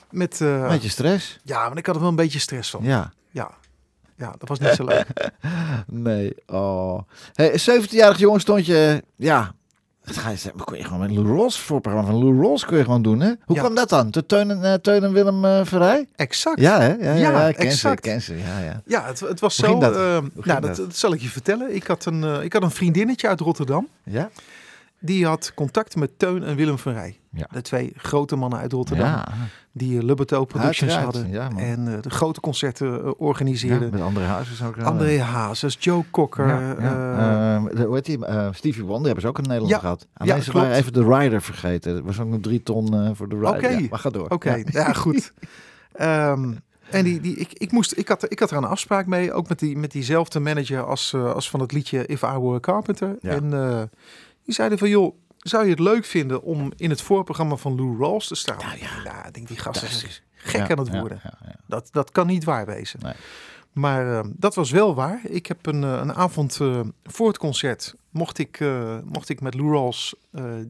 [0.09, 0.41] met...
[0.41, 1.39] eh, Beetje stress?
[1.43, 2.83] ja, maar ik had er wel een beetje stress van.
[2.83, 3.13] Ja.
[3.31, 3.51] Ja,
[4.17, 5.05] ja dat was niet zo leuk.
[5.87, 6.99] Nee, oh.
[7.33, 9.53] Hey, 17-jarig jongen stond je, ja...
[10.05, 10.63] Wat ga je zeggen?
[10.63, 13.31] Kon je gewoon met Lou Rawls voorprogramma van Lou Rawls kun je gewoon doen, hè?
[13.45, 13.61] Hoe Ja.
[13.61, 14.09] kwam dat dan?
[14.09, 16.07] Te Teun en, Teun en Willem eh Verrij?
[16.15, 16.59] Exact.
[16.59, 16.87] Ja, hè?
[16.87, 17.99] Ja, ja, Ja, ja, ik ken ze, exact.
[18.01, 18.81] ken ze, ja, ja.
[18.85, 19.79] Ja, het, het was Hoe zo.
[19.79, 19.95] dat?
[19.95, 20.75] eh, nou, dat, dat?
[20.75, 21.75] dat zal ik je vertellen.
[21.75, 23.87] Ik had, een, ik had een vriendinnetje uit Rotterdam.
[24.03, 24.29] Ja?
[25.03, 27.19] Die had contact met Teun en Willem van Rij.
[27.31, 27.47] Ja.
[27.51, 29.05] De twee grote mannen uit Rotterdam.
[29.05, 29.27] Ja,
[29.71, 31.31] Die uh, Lubberto Productions Uiteraard, hadden.
[31.31, 33.89] ja, en eh, de grote concerten eh, ja, organiseerden.
[33.91, 34.77] met André Hazes ook.
[34.77, 36.47] eh, André Hazes, Joe Cocker.
[36.49, 38.25] Eh, Ehm, de- hoe heet die?
[38.25, 40.07] Eh, Stevie Wonder hebben ze ook in Nederland gehad.
[40.13, 41.95] ja, ze waren even de rider vergeten.
[41.95, 43.55] Er was ook nog drie ton eh, voor de rider.
[43.55, 43.87] Oké.
[43.89, 44.29] Maar ga door.
[44.29, 44.63] Oké, Ja.
[44.65, 44.93] ja.
[44.93, 45.33] goed.
[45.91, 46.53] Ehm,
[46.89, 49.49] en die, die, ik, ik, moest, ik, had, ik had er een afspraak mee, ook
[49.49, 52.59] met, die, met diezelfde manager als, eh, als van het liedje If I Were a
[52.59, 53.15] Carpenter.
[53.21, 53.29] Ja.
[53.31, 53.81] En eh,
[54.51, 57.97] die zeiden van, joh, zou je het leuk vinden om in het voorprogramma van Lou
[57.99, 58.57] Rawls te staan?
[58.57, 58.89] Nou ja.
[59.03, 60.23] ja ik denk die gasten zijn Fantastisch.
[60.35, 61.19] gek Ja, aan het worden.
[61.23, 61.55] ja.
[61.67, 62.99] Dat, dat kan niet waar wezen.
[63.03, 63.13] Nee.
[63.71, 65.21] Maar eh, dat was wel waar.
[65.23, 69.41] Ik heb een, eh, een avond eh, voor het concert mocht ik, eh, mocht ik
[69.41, 70.15] met Lou Rawls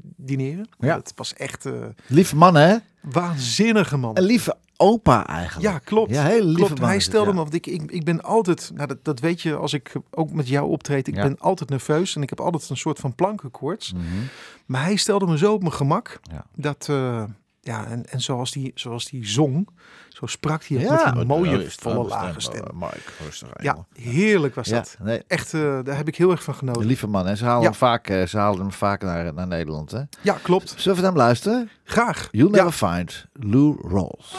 [0.02, 0.70] dineren.
[0.80, 0.96] Ja.
[0.96, 1.70] Dat was echt
[2.08, 2.78] Lieve man, hè?
[3.02, 4.18] waanzinnige man.
[4.18, 5.74] Een lieve opa eigenlijk.
[5.74, 6.12] Ja, klopt.
[6.12, 6.80] Ja, lieve klopt.
[6.80, 7.34] man Hij stelde ja.
[7.36, 10.32] me, want ik, ik, ik ben altijd, nou dat, dat weet je als ik ook
[10.32, 11.22] met jou optreed, ik Ja.
[11.22, 13.94] ben altijd nerveus en ik heb altijd een soort van plankenkoorts.
[13.94, 14.04] Mhm.
[14.66, 16.46] Maar hij stelde me zo op mijn gemak Ja.
[16.56, 17.24] dat, eh,
[17.62, 19.70] ja, en, en zoals die, zoals die zong,
[20.10, 22.64] zo sprak hij Ja, met die mooie rustig, volle lage stem.
[22.82, 24.98] eh, Ja, heerlijk was Ja, dat.
[25.02, 26.86] nee, Echt, eh, daar heb ik heel erg van een genoten.
[26.86, 27.28] lieve man.
[27.28, 27.68] En ze halen, Ja.
[27.70, 30.02] hem, vaak, ze halen hem vaak naar, naar Nederland, hè?
[30.22, 30.74] Ja, klopt.
[30.78, 31.70] Zullen we naar hem luisteren?
[31.84, 32.28] Graag.
[32.32, 34.36] You'll never find Lou Rawls.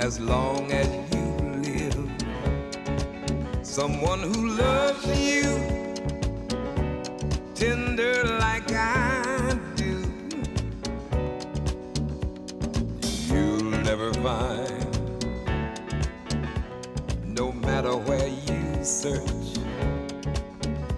[0.00, 1.24] As long as you
[1.60, 2.10] live
[3.62, 5.44] someone who loves you
[7.54, 10.02] tender like I do.
[13.28, 14.96] You'll never find,
[17.26, 19.58] no matter where you search,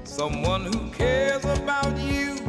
[0.05, 2.42] someone who cares about you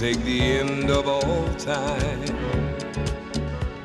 [0.00, 2.24] take the end of all time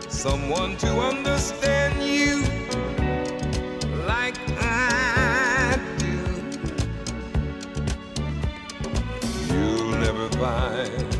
[0.08, 2.42] someone to understand you
[4.08, 6.16] like I do.
[9.54, 11.12] You'll never find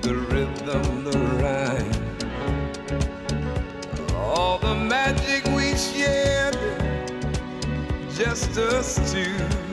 [0.00, 1.92] the rhythm, the rhyme,
[4.14, 6.56] all the magic we shared,
[8.16, 9.63] just us two.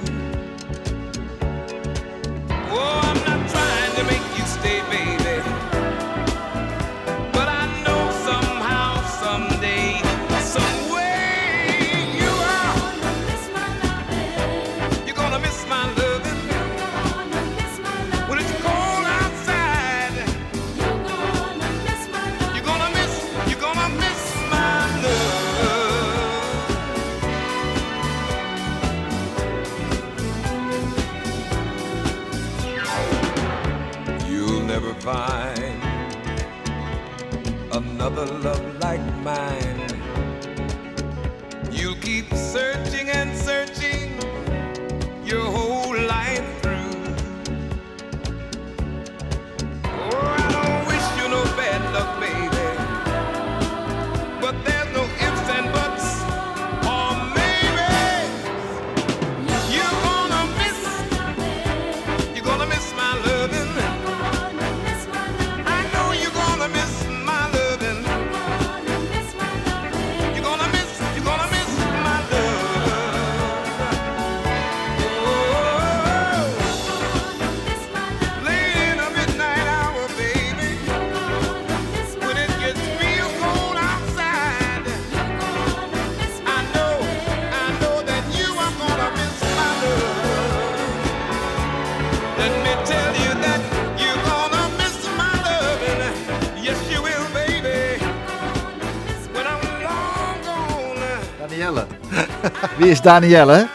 [102.92, 103.68] Is Danielle?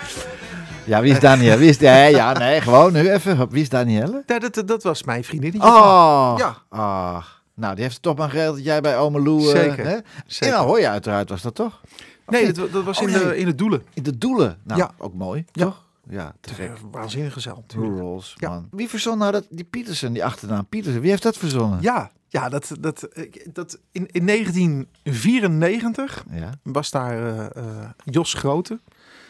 [0.85, 1.57] Ja, wie is Danielle?
[1.59, 3.49] Wie is nee, ja, nee, gewoon nu even.
[3.51, 4.23] Wie is Danielle?
[4.27, 5.63] Ja, dat, dat was mijn vriendin.
[5.63, 6.57] Oh, Ja.
[6.69, 7.25] Ah.
[7.55, 9.41] nou, die heeft het toch maar geregeld dat jij bij Ome Lou...
[9.41, 9.97] eh, Zeker, Hè?
[10.27, 10.55] zeker.
[10.55, 11.81] In Ahoy uiteraard was dat toch?
[12.27, 13.25] Of Nee, dat, dat was Oh, in, nee.
[13.25, 13.83] de, in het doelen.
[13.95, 14.59] In de doelen.
[14.65, 14.91] Nou, Ja.
[14.99, 15.65] ook mooi, Ja.
[15.65, 15.85] toch?
[16.09, 16.67] Ja, te gek.
[16.69, 17.57] Eh, Waanzinnige zaal.
[17.67, 17.99] natuurlijk.
[18.01, 18.49] Rules, Ja.
[18.49, 18.69] man.
[18.71, 21.01] Wie verzon nou dat, die Pietersen, die achternaam Pietersen?
[21.01, 21.79] Wie heeft dat verzonnen?
[21.81, 23.09] Ja, ja dat, dat,
[23.53, 26.51] dat in, in 1994 Ja.
[26.63, 27.65] was daar eh,
[28.05, 28.79] Jos Grote,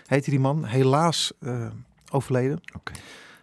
[0.07, 0.65] heette die man.
[0.65, 1.67] Helaas eh,
[2.11, 2.61] overleden.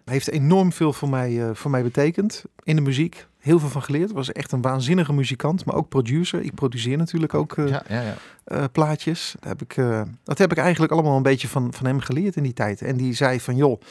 [0.05, 3.27] Heeft enorm veel voor mij, eh, voor mij betekend in de muziek.
[3.39, 4.11] Heel veel van geleerd.
[4.11, 6.41] Was echt een waanzinnige muzikant, maar ook producer.
[6.41, 8.67] Ik produceer natuurlijk ook eh, Ja, ja, ja.
[8.67, 9.35] plaatjes.
[9.39, 9.75] Dat heb, ik,
[10.23, 12.81] dat heb ik eigenlijk allemaal een beetje van, van hem geleerd in die tijd.
[12.81, 13.81] En die zei van, joh,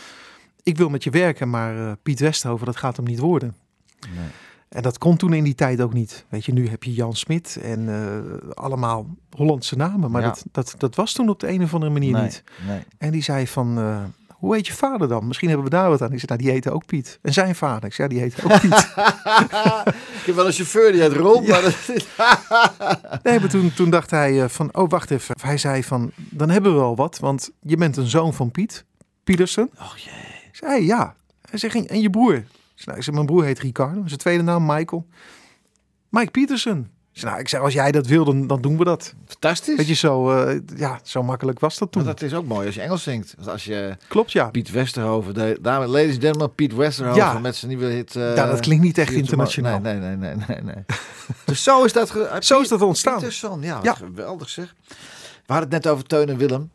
[0.63, 3.57] ik wil met je werken, maar Piet Westhoven, dat gaat hem niet worden.
[4.17, 4.29] Nee.
[4.73, 6.25] En dat kon toen in die tijd ook niet.
[6.29, 9.07] Weet je, nu heb je Jan Smit en eh, allemaal
[9.37, 10.11] Hollandse namen.
[10.11, 10.29] Maar Ja.
[10.29, 12.45] dat, dat, dat was toen op de een of andere manier nee, niet.
[12.67, 12.81] nee.
[12.99, 14.03] En die zei van, eh,
[14.43, 15.27] hoe heet je vader dan?
[15.27, 16.13] Misschien hebben we daar wat aan.
[16.13, 17.19] Ik zei, nou, die heette ook Piet.
[17.23, 17.85] En zijn vader?
[17.85, 18.73] Ik zei, ja, die heette ook Piet.
[20.21, 21.01] ik heb wel een chauffeur die
[21.49, 21.77] maar dat
[23.23, 25.35] nee, maar toen, toen dacht hij eh, van, oh, wacht even.
[25.41, 27.19] Hij zei van, dan hebben we wel wat.
[27.19, 28.85] Want je bent een zoon van Piet,
[29.25, 29.71] Pietersen.
[29.81, 30.13] Oh jee.
[30.51, 31.15] Ik zei, ja.
[31.51, 32.45] Hij zegt, en je broer?
[32.83, 34.03] Ik zei, nou, ik zeg, mijn broer heet Ricardo.
[34.07, 35.07] Zijn tweede naam Michael.
[36.09, 36.79] Mike Pietersen.
[37.13, 39.15] Ik zei, nou, ik zeg, als jij dat wil, dan, dan doen we dat.
[39.27, 39.77] Fantastisch.
[39.77, 42.05] Weet je, zo, eh, ja, zo makkelijk was dat toen.
[42.05, 43.35] Maar dat is ook mooi als je Engels zingt.
[43.37, 44.51] Want als je Klopt, ja.
[44.51, 47.39] Piet Westerhoven, de, dames, ladies and gentlemen, Piet Westerhoven Ja.
[47.39, 48.17] met zijn nieuwe hit.
[48.17, 49.81] eh, ja, dat klinkt niet echt internationaal.
[49.81, 50.85] Nee, nee, nee, nee, nee.
[51.45, 53.15] dus zo is dat, Zo is dat ontstaan.
[53.17, 53.95] Pieterson, ja, Ja.
[53.95, 54.75] geweldig zeg.
[55.47, 56.71] We hadden het net over Teun en Willem.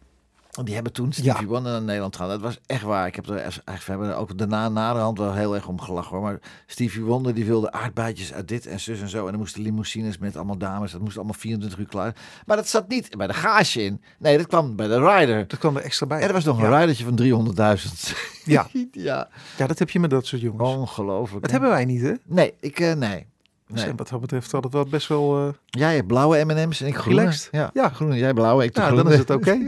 [0.65, 1.45] Die hebben toen Stevie Ja.
[1.45, 2.33] Wonder naar Nederland gehaald.
[2.33, 3.07] Dat was echt waar.
[3.07, 6.11] Ik heb er eigenlijk, we hebben er ook daarna naderhand wel heel erg om gelachen
[6.11, 6.21] hoor.
[6.21, 9.25] Maar Stevie Wonder die wilde aardbeidjes uit dit en zus en zo.
[9.25, 10.91] En dan moesten limousines met allemaal dames.
[10.91, 12.15] Dat moest allemaal 24 uur klaar.
[12.45, 14.01] Maar dat zat niet bij de gage in.
[14.19, 15.47] Nee, dat kwam bij de rider.
[15.47, 16.21] Dat kwam er extra bij.
[16.21, 18.17] En er was nog een ridertje van 300.000.
[18.43, 18.67] Ja.
[18.91, 20.75] ja, ja, dat heb je met dat soort jongens.
[20.75, 21.41] ongelooflijk.
[21.41, 21.57] Dat hè?
[21.57, 22.13] hebben wij niet, hè?
[22.25, 23.25] Nee, ik, eh, nee.
[23.69, 23.93] Dus nee.
[23.95, 25.47] wat dat betreft had het wel best wel...
[25.47, 27.19] eh, Jij hebt blauwe M&M's en ik groene.
[27.19, 27.47] Relaxed.
[27.51, 27.89] Ja, Ja.
[27.89, 28.17] groene.
[28.17, 29.03] Jij blauwe, ik de ja, groene.
[29.03, 29.57] dan is het oké.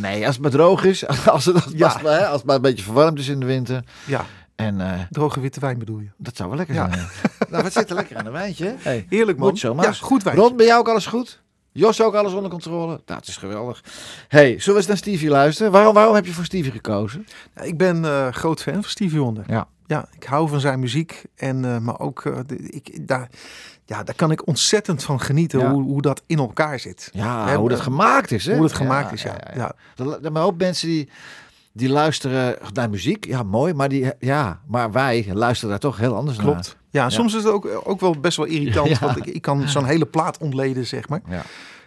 [0.00, 1.06] Nee, als het maar droog is.
[1.08, 1.98] Als het, als, het- Ja.
[2.02, 3.84] maar, hè, als het maar een beetje verwarmd is in de winter.
[4.06, 6.08] ja, En eh, droge witte wijn bedoel je.
[6.16, 6.88] dat zou wel lekker Ja.
[6.92, 7.00] zijn.
[7.38, 7.46] ja.
[7.50, 8.74] nou, wat zit er lekker aan een wijntje?
[8.78, 9.06] Hey.
[9.08, 9.48] Heerlijk, man.
[9.48, 9.84] Moet zo, maar.
[9.84, 10.36] Ja, goed wijn.
[10.36, 11.42] Ron, bij jou ook alles goed?
[11.72, 13.00] Jos ook alles onder controle?
[13.06, 13.84] Nou, het is geweldig.
[14.28, 15.72] hey, zullen we eens naar Stevie luisteren?
[15.72, 17.26] Waarom, waarom heb je voor Stevie gekozen?
[17.54, 19.44] Ja, ik ben eh, groot fan van Stevie Wonder.
[19.46, 19.68] Ja.
[19.86, 21.22] Ja, ik hou van zijn muziek.
[21.36, 23.28] En, eh, maar ook, eh, ik, daar,
[23.84, 25.70] ja, daar kan ik ontzettend van genieten Ja.
[25.70, 27.10] hoe, hoe dat in elkaar zit.
[27.12, 28.52] Ja, hoe dat gemaakt is, hè?
[28.52, 29.36] Hoe dat gemaakt is, ja.
[29.54, 29.72] ja.
[29.96, 31.08] Er er een hoop mensen die,
[31.72, 33.26] die luisteren naar muziek.
[33.26, 33.74] Ja, mooi.
[33.74, 36.46] Maar, die, ja, maar wij luisteren daar toch heel anders naar.
[36.46, 36.76] Klopt.
[36.90, 38.88] Ja, soms is het ook, ook wel best wel irritant.
[38.98, 38.98] Ja.
[39.00, 41.20] Want ik, ik kan zo'n hele plaat ontleden, zeg maar.
[41.28, 41.42] Ja.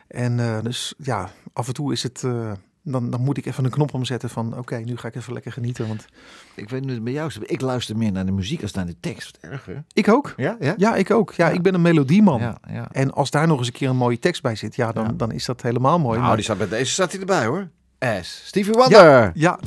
[0.08, 2.24] En eh, dus ja, af en toe is het...
[2.24, 2.52] eh,
[2.84, 4.58] dan, dan moet ik even een knop omzetten van...
[4.58, 5.88] Oké, nu ga ik even lekker genieten.
[5.88, 6.06] Want
[6.56, 8.96] Ik weet nu bij jou, is, ik luister meer naar de muziek als naar de
[9.00, 9.38] tekst.
[9.42, 9.84] Wat erger.
[9.94, 10.34] ik ook.
[10.38, 10.74] Ja, ja.
[10.78, 11.34] Ja, ik ook.
[11.34, 11.54] Ja, Ja.
[11.54, 12.40] ik ben een melodieman.
[12.40, 12.88] Ja, ja.
[12.92, 14.76] En als daar nog eens een keer een mooie tekst bij zit...
[14.76, 16.14] Ja, dan, dan is dat helemaal mooi.
[16.16, 17.68] Nou, Maar- die staat bij deze staat hij erbij hoor.
[18.02, 18.42] S.
[18.48, 19.32] Stevie Wonder.
[19.36, 19.58] ja,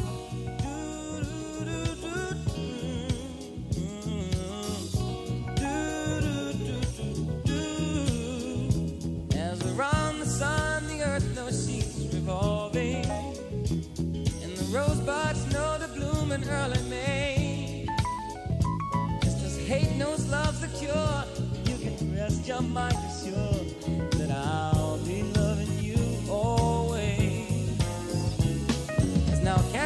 [9.36, 10.04] As around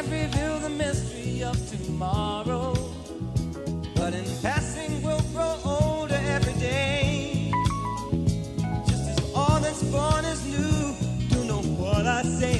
[0.09, 2.73] reveal the mystery of tomorrow.
[3.95, 7.51] But in passing, we'll grow older every day.
[8.87, 12.59] Just as all that's born is new, you know what I say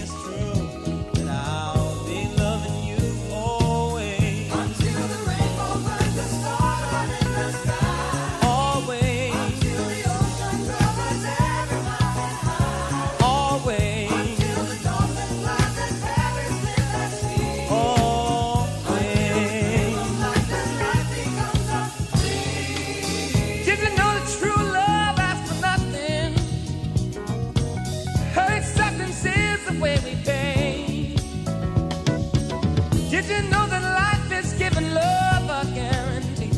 [33.20, 36.52] Did you know that life is giving love a guarantee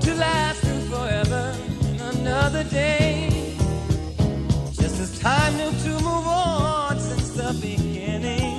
[0.00, 1.54] to last through forever
[2.10, 3.54] another day?
[4.72, 8.58] Just as time knew to move on since the beginning,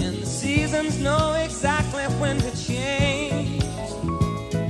[0.00, 3.62] and the seasons know exactly when to change.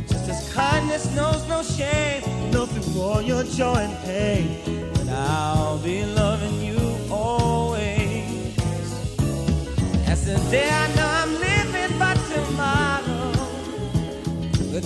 [0.09, 5.79] Just as kindness knows no shame, know through all your joy and pain, that I'll
[5.79, 7.49] be loving you always.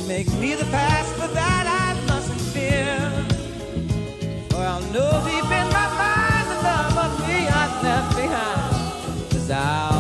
[0.01, 2.97] Make me the past, but that I mustn't fear.
[4.51, 9.31] For I'll know deep in my mind the love of me I left behind.
[9.31, 9.92] Cause I'll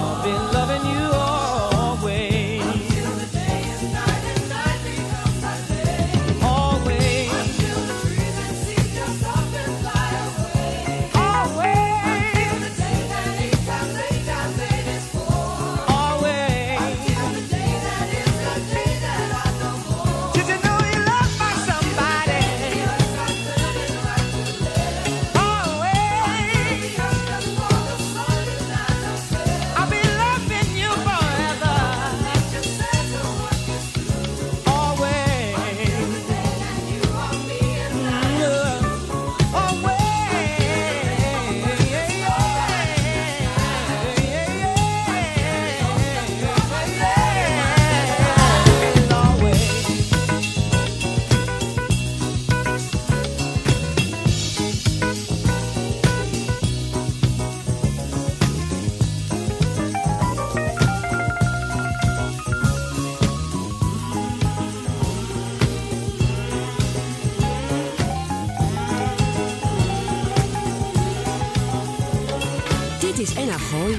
[73.92, 73.98] 92.0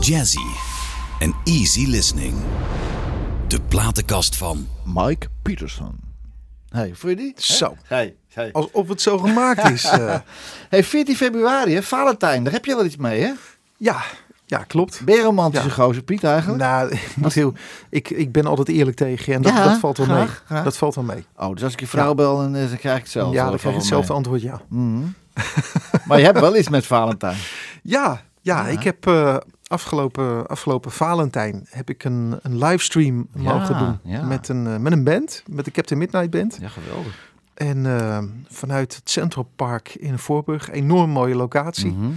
[0.00, 0.46] Jazzy
[1.18, 2.34] en easy listening.
[3.48, 6.00] De platenkast van Mike Peterson.
[6.68, 7.32] Hey, die?
[7.36, 7.76] Zo.
[7.86, 8.52] Hey, hey.
[8.52, 9.84] Alsof het zo gemaakt is.
[9.90, 10.18] eh.
[10.68, 11.82] Hey, 14 februari, hè?
[11.82, 12.44] Valentijn.
[12.44, 13.32] Daar heb je wel iets mee, hè?
[13.76, 14.04] ja,
[14.58, 15.02] ja, klopt.
[15.04, 15.72] Ben je een romantische Ja.
[15.74, 16.62] gozer, Piet, eigenlijk?
[16.62, 17.52] Nou, ik, moet heel,
[17.90, 20.26] ik, ik ben altijd eerlijk tegen je en dat, Ja, dat valt wel mee.
[20.26, 20.64] graag.
[20.64, 21.24] Dat valt wel mee.
[21.36, 23.34] Oh, dus als ik je vrouw bel, dan, eh, dan krijg ik hetzelfde.
[23.36, 24.60] ja, dan krijg je hetzelfde van antwoord, ja.
[24.68, 25.02] Mhm.
[26.06, 27.36] Maar je hebt wel iets met Valentijn.
[27.82, 29.36] Ja, ja, ik heb eh,
[29.66, 35.04] afgelopen, afgelopen Valentijn heb ik een, een livestream mogen doen met, een, eh, met een
[35.04, 36.56] band, met de Captain Midnight Band.
[36.60, 37.32] Ja, geweldig.
[37.54, 41.90] En eh, vanuit het Central Park in Voorburg, enorm mooie locatie.
[41.92, 42.10] Mhm.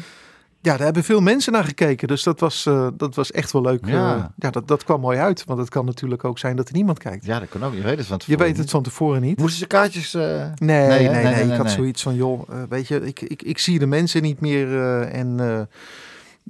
[0.62, 3.62] Ja, daar hebben veel mensen naar gekeken, dus dat was, eh, dat was echt wel
[3.62, 3.86] leuk.
[3.86, 4.16] Ja.
[4.16, 6.74] Eh, ja, dat, dat kwam mooi uit, want het kan natuurlijk ook zijn dat er
[6.74, 7.26] niemand kijkt.
[7.26, 7.74] Ja, dat kan ook.
[7.74, 9.40] Je weet het van Je tevoren weet het van tevoren niet.
[9.40, 10.14] Moesten ze kaartjes...
[10.14, 10.22] eh,
[10.56, 13.80] Nee, Nee, nee, nee, Ik had zoiets van, joh, weet je, ik, ik, ik zie
[13.80, 14.82] de mensen niet meer.
[15.04, 15.38] en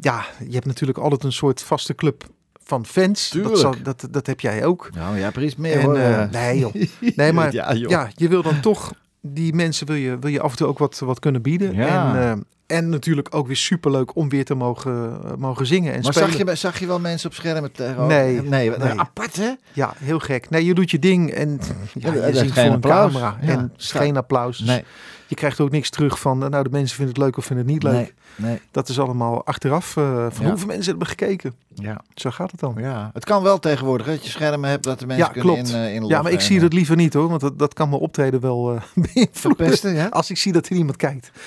[0.02, 2.24] ja, je hebt natuurlijk altijd een soort vaste club
[2.64, 3.30] van fans.
[3.30, 3.62] Dat, Tuurlijk.
[3.62, 4.90] zal- dat, dat heb jij ook.
[4.96, 6.28] Nou, er iets meer, En, hoor.
[6.32, 6.74] nee, joh.
[7.16, 7.90] Nee, maar Ja, joh.
[7.90, 10.78] ja, je wil dan toch, die mensen wil je, wil je af en toe ook
[10.80, 11.74] wat, wat kunnen bieden.
[11.76, 12.16] Ja.
[12.16, 16.14] En, en natuurlijk ook weer superleuk om weer te mogen, eh, mogen zingen en Maar
[16.14, 16.32] spelen.
[16.32, 17.72] zag je, zag je wel mensen op schermen?
[17.72, 19.00] tegen- Nee, nee, nee.
[19.00, 19.52] Apart, hè?
[19.74, 20.50] Ja, heel gek.
[20.50, 21.60] Nee, je doet je ding en
[21.94, 23.12] ja, je ziet geen voor een applaus.
[23.14, 23.38] camera.
[23.42, 23.48] Ja.
[23.48, 24.60] En geen applaus.
[24.60, 24.84] Nee,
[25.28, 27.74] Je krijgt ook niks terug van, nou de mensen vinden het leuk of vinden het
[27.74, 27.94] niet leuk.
[27.94, 28.12] nee,
[28.50, 28.62] nee.
[28.72, 30.50] Dat is allemaal achteraf eh, van Ja.
[30.50, 31.54] hoeveel mensen hebben gekeken.
[31.76, 32.02] Ja.
[32.16, 32.76] Zo gaat het dan.
[32.78, 35.54] ja, het kan wel tegenwoordig, hè, dat je schermen hebt dat de mensen Ja, kunnen
[35.54, 35.70] klopt.
[35.70, 37.74] in, eh, inloggen Ja, maar ik zie eh, dat liever niet hoor, want dat, dat
[37.74, 38.82] kan mijn optreden wel eh
[39.14, 39.30] beïnvloeden.
[39.32, 40.08] verpesten, ja?
[40.08, 41.32] Als ik zie dat er niemand kijkt.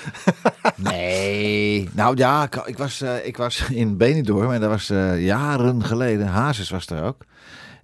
[0.77, 5.85] Nee, nou ja, ik, was, eh, ik was in Benidorm en dat was eh, jaren
[5.85, 6.27] geleden.
[6.27, 7.17] Hazes was er ook.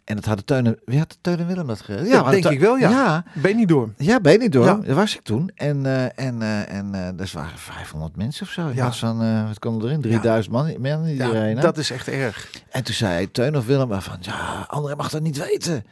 [0.07, 2.05] En dat hadden Teun en, wie had Teun en Willem dat gedaan?
[2.25, 2.91] Dat denk ik wel, ja.
[2.91, 3.93] Ja, Ben je niet door.
[3.97, 4.87] ja Benidorm, Ja.
[4.87, 5.51] daar was ik toen.
[5.55, 8.71] En, eh en, eh en dus waren 500 mensen of zo.
[8.75, 8.93] Ja.
[8.93, 10.01] van, wat kwam erin?
[10.01, 12.51] 3000 man, man in die Ja, dat is echt erg.
[12.71, 15.85] En toen zei Teun of Willem van, ja, André mag dat niet weten.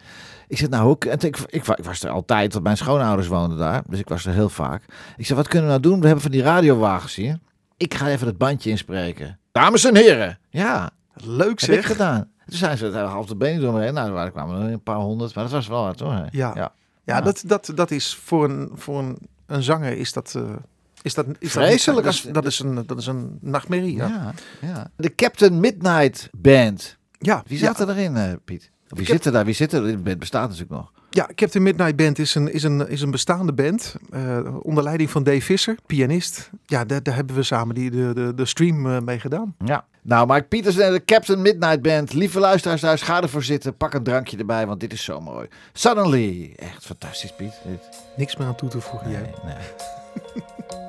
[0.48, 3.58] Ik zeg, nou, hoe, en ik, ik, ik was er altijd, want mijn schoonouders woonden
[3.58, 3.82] daar.
[3.88, 4.82] Dus ik was er heel vaak.
[5.16, 6.00] Ik zeg, wat kunnen we nou doen?
[6.00, 7.38] We hebben van die radiowagens hier.
[7.76, 9.38] Ik ga even het bandje inspreken.
[9.52, 10.38] Dames en heren.
[10.50, 11.86] Ja, Leuk heb ik zeg.
[11.86, 12.28] gedaan.
[12.47, 13.95] Toen zijn ze het half de benen door me heen.
[13.95, 16.12] Nou, er kwamen er een paar honderd, maar dat was wel wat hoor.
[16.12, 16.28] Ja.
[16.30, 16.53] ja.
[16.55, 16.72] Ja,
[17.05, 17.20] Ja.
[17.20, 20.34] Dat, dat, dat is voor een, voor een, een zanger is dat...
[20.36, 20.42] eh,
[21.03, 23.97] is dat, is Vreselijk Dat, is, dat, is een, dat is een nachtmerrie.
[23.97, 24.32] Ja, Ja,
[24.68, 24.90] ja.
[24.97, 26.97] De Captain Midnight Band.
[27.18, 28.70] ja, Wie zat er erin, eh, Piet?
[28.88, 29.45] Wie zit er daar?
[29.45, 29.84] Wie zit er?
[29.84, 30.92] Het bestaat natuurlijk nog.
[31.14, 33.94] Ja, Captain Midnight Band is een, is een, is een bestaande band.
[34.10, 36.50] eh, onder leiding van Dave Visser, pianist.
[36.66, 39.54] Ja, daar, daar hebben we samen die, de, de, de stream eh, mee gedaan.
[39.64, 39.84] Ja.
[40.02, 42.12] Nou, Mike Pieters en de Captain Midnight Band.
[42.12, 43.76] Lieve luisteraars thuis, ga ervoor zitten.
[43.76, 45.46] Pak een drankje erbij, want dit is zo mooi.
[45.72, 46.52] Suddenly.
[46.56, 47.52] Echt fantastisch, Piet.
[47.66, 47.88] Dit.
[48.16, 49.08] Niks meer aan toe te voegen.
[49.10, 49.34] Nee, jij.
[49.44, 50.82] nee.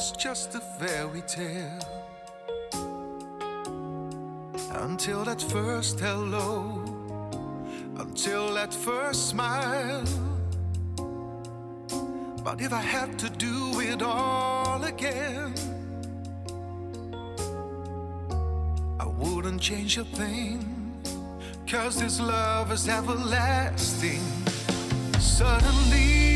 [0.00, 1.78] was just a fairy tale.
[4.86, 6.82] Until that first hello,
[7.98, 10.04] until that first smile.
[12.42, 15.52] But if I had to do it all again,
[18.98, 20.58] I wouldn't change a thing.
[21.66, 24.24] Cause this love is everlasting.
[25.18, 26.29] Suddenly,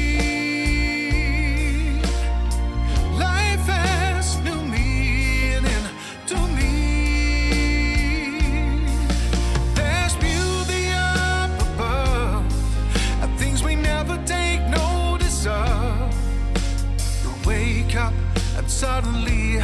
[18.84, 19.62] suddenly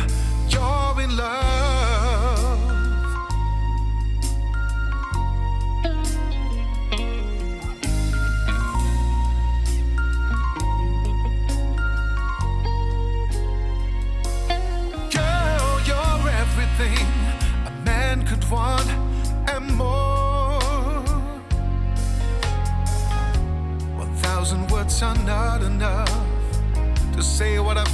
[0.49, 1.50] you're in love.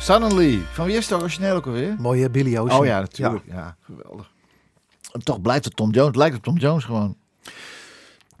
[0.00, 0.62] Suddenly.
[0.72, 1.96] Van wie is het origineel ook alweer?
[1.98, 2.80] Mooie Billy Ocean.
[2.80, 3.44] Oh ja, natuurlijk.
[3.46, 4.30] Ja, geweldig.
[5.12, 6.06] En toch blijft het Tom Jones.
[6.08, 7.16] Het lijkt op Tom Jones gewoon.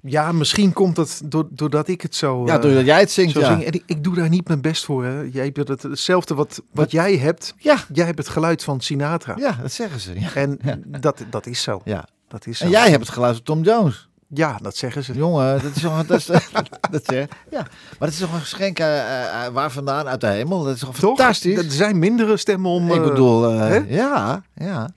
[0.02, 2.46] Ja, misschien komt het door- doordat ik het zo...
[2.46, 3.46] Ja, eh, doordat jij het zingt, zo ja.
[3.46, 3.62] zing.
[3.64, 5.04] En ik, ik doe daar niet mijn best voor.
[5.04, 5.20] Hè.
[5.20, 7.54] Jij hebt het, hetzelfde wat, wat jij hebt.
[7.58, 7.76] Ja.
[7.92, 9.34] Jij hebt het geluid van Sinatra.
[9.38, 10.20] Ja, dat zeggen ze.
[10.20, 10.34] Ja.
[10.34, 10.58] En
[11.00, 11.80] dat, dat is zo.
[11.84, 12.08] Ja.
[12.28, 12.64] Dat is zo.
[12.64, 14.08] En jij hebt het geluid van Tom Jones.
[14.34, 15.12] Ja, dat zeggen ze.
[15.12, 16.06] Jongen, dat is toch...
[16.06, 16.26] Dat is,
[16.90, 17.60] dat zeg, ja.
[17.60, 17.68] Maar
[17.98, 20.08] dat is toch een geschenk eh, eh, waar vandaan?
[20.08, 20.62] Uit de hemel?
[20.64, 21.16] Dat is toch Toch?
[21.16, 21.56] fantastisch?
[21.56, 22.90] Er zijn mindere stemmen om...
[22.90, 23.76] Ik eh, bedoel, eh, hè?
[23.88, 24.90] ja, ja.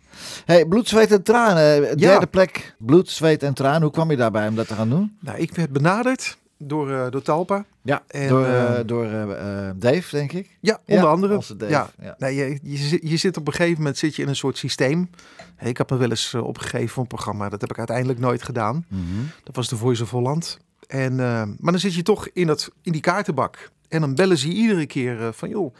[0.46, 1.82] Hey, bloed, zweet en tranen.
[1.82, 2.26] Derde Ja.
[2.26, 3.82] plek, bloed, zweet en tranen.
[3.82, 5.18] Hoe kwam je daarbij om dat te gaan doen?
[5.20, 6.38] Nou, ik werd benaderd
[6.68, 7.66] door, eh, door Talpa.
[7.82, 10.58] Ja, En, door, eh, eh, door eh, Dave, denk ik.
[10.60, 11.34] Ja, onder Ja, andere.
[11.58, 11.90] Dave, Ja.
[12.02, 12.16] ja.
[12.18, 14.58] Nee, je, je, zit- je zit op een gegeven moment zit je in een soort
[14.58, 15.10] systeem.
[15.60, 17.50] Ik heb me wel eens opgegeven voor een programma.
[17.50, 18.86] Dat heb ik uiteindelijk nooit gedaan.
[18.88, 19.02] Mhm.
[19.44, 20.58] Dat was de Voice of Holland.
[20.88, 23.72] En, eh, maar dan zit je toch in, dat, in die kaartenbak.
[23.90, 25.76] En dan bellen ze je iedere keer van, joh,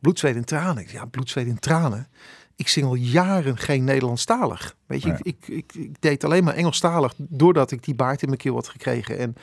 [0.00, 0.86] bloed, zweet en tranen.
[0.88, 2.08] Ja, bloed, zweet en tranen.
[2.56, 4.74] Ik zing al jaren geen Nederlandstalig.
[4.86, 8.28] Weet je, ik, ik, ik, ik deed alleen maar Engelstalig doordat ik die baard in
[8.28, 9.18] mijn keel had gekregen.
[9.18, 9.34] En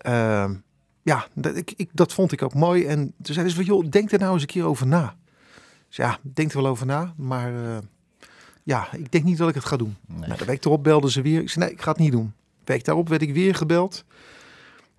[0.00, 0.54] ehm,
[1.02, 2.86] ja, dat, ik, ik, dat vond ik ook mooi.
[2.86, 5.14] En toen zeiden ze van, joh, denk er nou eens een keer over na.
[5.88, 7.78] Dus ja, denk er wel over na, maar eh,
[8.62, 9.96] ja, ik denk niet dat ik het ga doen.
[10.06, 11.40] Nou, de week erop belden ze weer.
[11.40, 12.32] Ik zei, nee, ik ga het niet doen.
[12.64, 14.04] De week daarop werd ik weer gebeld.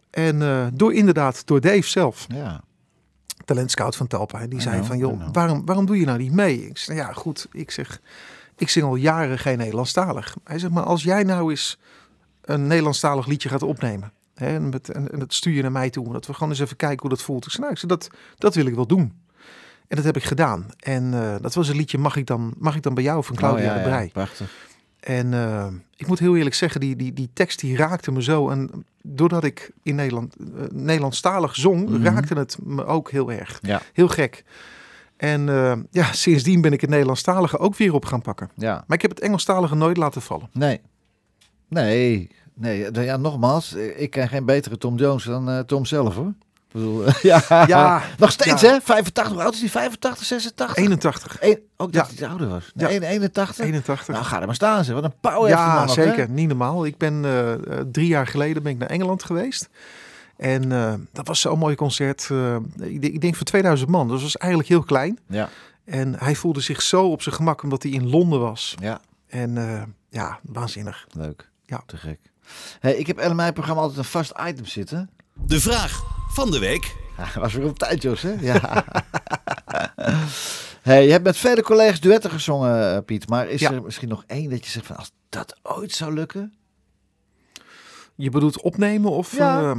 [0.09, 2.61] En eh, door inderdaad, door Dave zelf, Ja.
[3.45, 4.39] talentscout van Talpa.
[4.39, 6.67] En die I zei know, van, joh, waarom, waarom doe je nou niet mee?
[6.67, 7.47] Ik zei, nou ja, goed.
[7.51, 8.01] Ik zeg,
[8.57, 10.35] ik zing al jaren geen Nederlandstalig.
[10.43, 11.79] Hij zegt, maar als jij nou eens
[12.41, 14.11] een Nederlandstalig liedje gaat opnemen.
[14.47, 16.11] En, met, en, en dat stuur je naar mij toe.
[16.13, 17.45] Dat we gewoon eens even kijken hoe dat voelt.
[17.45, 19.13] Ik zei, nou, ik zei, dat, dat wil ik wel doen.
[19.87, 20.65] En dat heb ik gedaan.
[20.79, 23.35] En eh, dat was een liedje, mag ik dan, mag ik dan bij jou van
[23.35, 24.03] Claudia Oh, ja, de Brij.
[24.03, 24.51] ja, prachtig.
[24.99, 28.49] En eh, ik moet heel eerlijk zeggen, die, die, die tekst die raakte me zo.
[28.49, 32.03] En doordat ik in Nederland, eh, Nederlandstalig zong, Mhm.
[32.03, 33.59] raakte het me ook heel erg.
[33.61, 33.81] Ja.
[33.93, 34.43] Heel gek.
[35.17, 35.45] En
[35.91, 38.49] ja, sindsdien ben ik het Nederlandstalige ook weer op gaan pakken.
[38.55, 38.83] Ja.
[38.87, 40.49] Maar ik heb het Engelstalige nooit laten vallen.
[40.53, 40.81] Nee.
[41.67, 42.29] Nee.
[42.53, 42.91] Nee.
[42.91, 43.73] Ja, nogmaals.
[43.73, 46.27] Ik ken geen betere Tom Jones dan eh, Tom zelf hoor.
[46.67, 47.13] Ik bedoel, eh,
[47.49, 47.65] ja.
[47.67, 48.69] Ja, Nog steeds ja.
[48.71, 48.81] hè?
[48.81, 49.33] 85.
[49.33, 49.71] Hoe oud is die?
[49.71, 50.77] 85, 86?
[50.77, 51.37] 81.
[51.39, 52.17] Eén- ook dat Ja.
[52.19, 52.71] hij ouder was.
[52.73, 53.65] Nee, 81?
[53.65, 54.07] 81.
[54.07, 54.93] Nou, ga er maar staan ze.
[54.93, 56.03] Wat een pauw heeft die man ja, nog, hè?
[56.03, 56.29] zeker.
[56.29, 56.85] Niet normaal.
[56.85, 57.59] Ik ben eh, eh,
[57.91, 59.69] drie jaar geleden ben ik naar Engeland geweest.
[60.37, 62.27] En eh, dat was zo'n mooi concert.
[62.31, 64.03] eh, ik, denk- ik denk voor 2000 man.
[64.07, 65.19] Dus dat was eigenlijk heel klein.
[65.27, 65.49] Ja.
[65.85, 68.75] En hij voelde zich zo op zijn gemak omdat hij in Londen was.
[68.79, 68.99] Ja.
[69.27, 71.07] En eh, ja, waanzinnig.
[71.11, 71.49] Leuk.
[71.65, 71.83] Ja.
[71.85, 72.19] Te gek.
[72.79, 75.09] Hey, ik heb in mijn programma altijd een vast item zitten.
[75.33, 76.95] De vraag van de week.
[77.17, 78.35] Ja, was weer op tijd, Jos, hè?
[78.39, 78.85] Ja.
[80.81, 83.29] hey, je hebt met vele collega's duetten gezongen, eh, Piet.
[83.29, 83.71] Maar is Ja.
[83.71, 86.53] er misschien nog één dat je zegt van als dat ooit zou lukken?
[88.15, 89.37] Je bedoelt opnemen of...
[89.37, 89.75] Ja.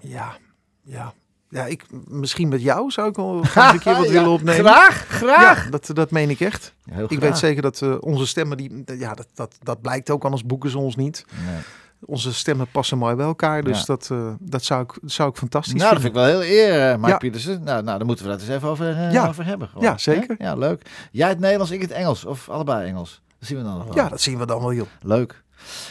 [0.00, 0.36] Ja,
[0.82, 1.14] ja.
[1.52, 4.64] Ja, ik, misschien met jou zou ik wel een keer wat Ja, willen opnemen.
[4.72, 5.64] Graag, graag.
[5.64, 6.74] Ja, dat, dat meen ik echt.
[6.84, 10.24] Ja, Ik weet zeker dat eh, onze stemmen, die, ja, dat, dat, dat blijkt ook,
[10.24, 11.24] anders boeken ze ons niet.
[11.46, 11.56] Nee.
[12.04, 15.80] Onze stemmen passen mooi bij elkaar, dus dat, eh, dat, zou ik, zou ik fantastisch
[15.80, 16.30] Nou, dat vind vinden.
[16.30, 17.16] ik wel heel eer, eh, Mike.
[17.16, 17.62] Pietersen.
[17.62, 19.28] Nou, nou, dan moeten we dat eens even over, Ja.
[19.28, 19.68] over hebben.
[19.68, 19.84] gewoon.
[19.84, 20.34] Ja, zeker.
[20.38, 20.82] Ja, leuk.
[21.10, 22.24] Jij het Nederlands, ik het Engels.
[22.24, 23.20] Of allebei Engels.
[23.38, 23.94] Dat zien we dan nog wel.
[23.96, 24.86] Ja, dat zien we dan wel, joh.
[25.02, 25.42] Leuk.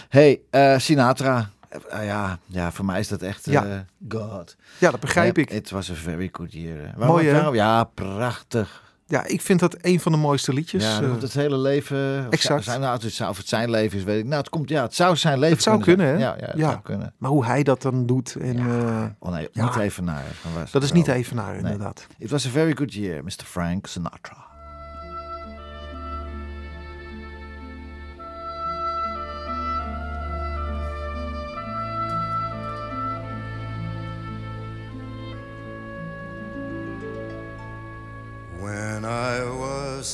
[0.10, 0.40] Hey,
[0.78, 1.50] Sinatra.
[1.90, 3.66] Eh, ja, ja, voor mij is dat echt Ja.
[3.66, 3.80] eh,
[4.20, 4.56] God.
[4.78, 5.50] Ja, dat begrijp ik.
[5.50, 6.84] Het was een very good year.
[6.86, 7.08] eh.
[7.08, 8.90] Mooi, waarom- Ja, prachtig.
[9.06, 10.84] Ja, ik vind dat een van de mooiste liedjes.
[10.84, 12.24] ja, eh, het hele leven.
[12.28, 12.64] Of, exact.
[12.64, 14.26] Zijn, nou, het, of het zijn leven is, weet ik.
[14.26, 16.12] Nou, het komt, ja, het zou zijn leven Het zou kunnen, hè?
[16.14, 16.70] Ja, ja, het Ja.
[16.70, 17.14] zou kunnen.
[17.18, 20.24] maar hoe hij dat dan doet, en, eh, Oh nee, niet even naar.
[20.72, 22.08] Dat is niet even naar, inderdaad.
[22.18, 23.32] It was a very good year, Mr.
[23.46, 24.38] Frank Sinatra.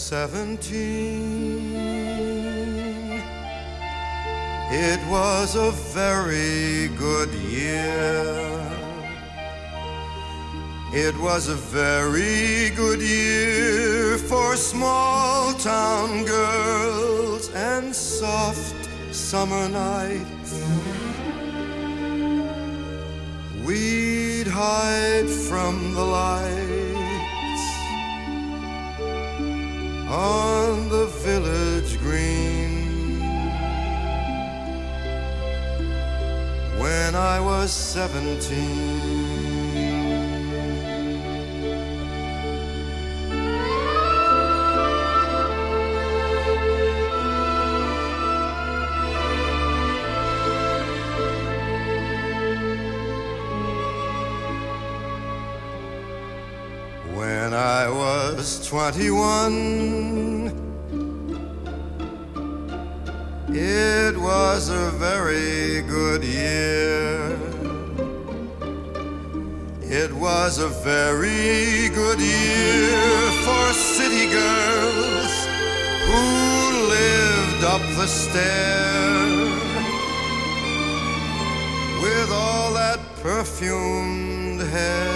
[0.07, 1.75] Seventeen,
[4.71, 8.63] it was a very good year.
[10.93, 20.53] It was a very good year for small town girls and soft summer nights.
[23.65, 26.66] We'd hide from the lights
[30.09, 33.19] on the village green.
[36.79, 39.26] When I was seventeen.
[58.77, 60.51] 21,
[63.49, 67.35] it was a very good year.
[69.81, 75.33] It was a very good year for city girls
[76.07, 76.23] who
[76.97, 79.25] lived up the stair
[82.03, 85.06] with all that perfumed hair.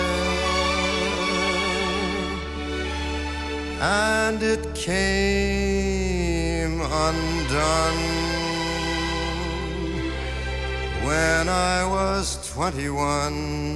[3.84, 6.12] And it came
[6.82, 7.98] undone
[11.04, 13.71] when I was 21.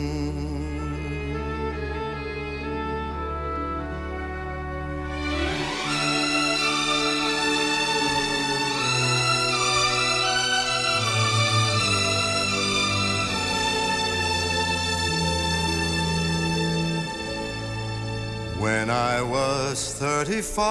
[18.86, 20.62] When I was 35,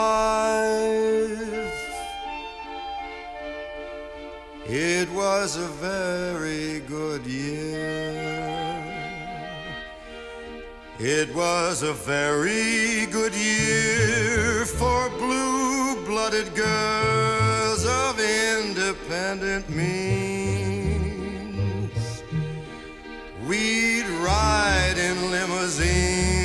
[4.66, 8.84] it was a very good year.
[11.00, 20.62] It was a very good year for blue blooded girls of independent means.
[23.48, 26.43] We'd ride in limousines,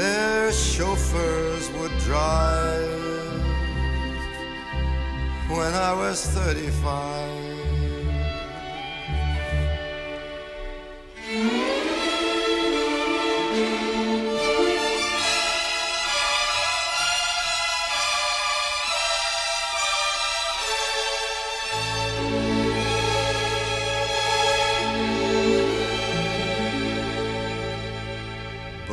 [0.00, 2.88] their chauffeurs would drive
[5.50, 7.49] when I was 35.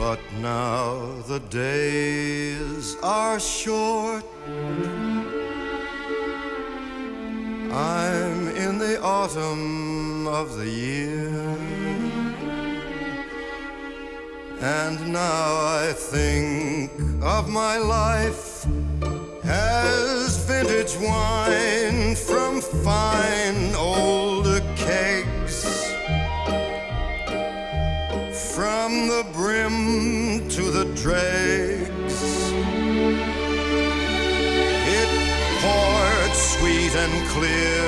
[0.09, 4.23] But now the days are short.
[7.73, 11.27] I'm in the autumn of the year.
[14.61, 15.47] And now
[15.81, 16.89] I think
[17.21, 18.65] of my life
[19.43, 23.75] as vintage wine from fine
[31.07, 32.51] dregs.
[34.99, 35.09] It
[35.61, 37.87] poured sweet and clear.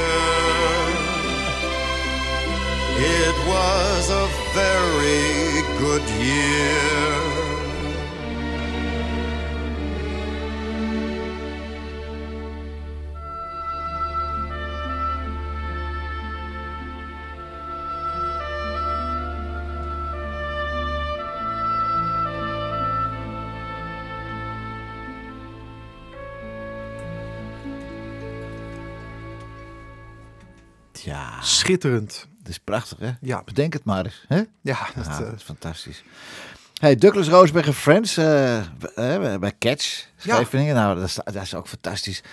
[3.20, 5.36] It was a very
[5.84, 7.29] good year.
[31.70, 32.28] Schitterend.
[32.40, 33.12] het is prachtig, hè?
[33.22, 33.42] Ja.
[33.46, 34.36] Bedenk het maar eens, hè?
[34.38, 36.04] Ja, Ja, dat, eh, dat is fantastisch.
[36.74, 38.60] Hey, Douglas Roosberg en Friends eh,
[39.40, 40.76] bij- Catch, Scheveningen.
[40.76, 42.24] Nou, dat is, dat is ook fantastisch.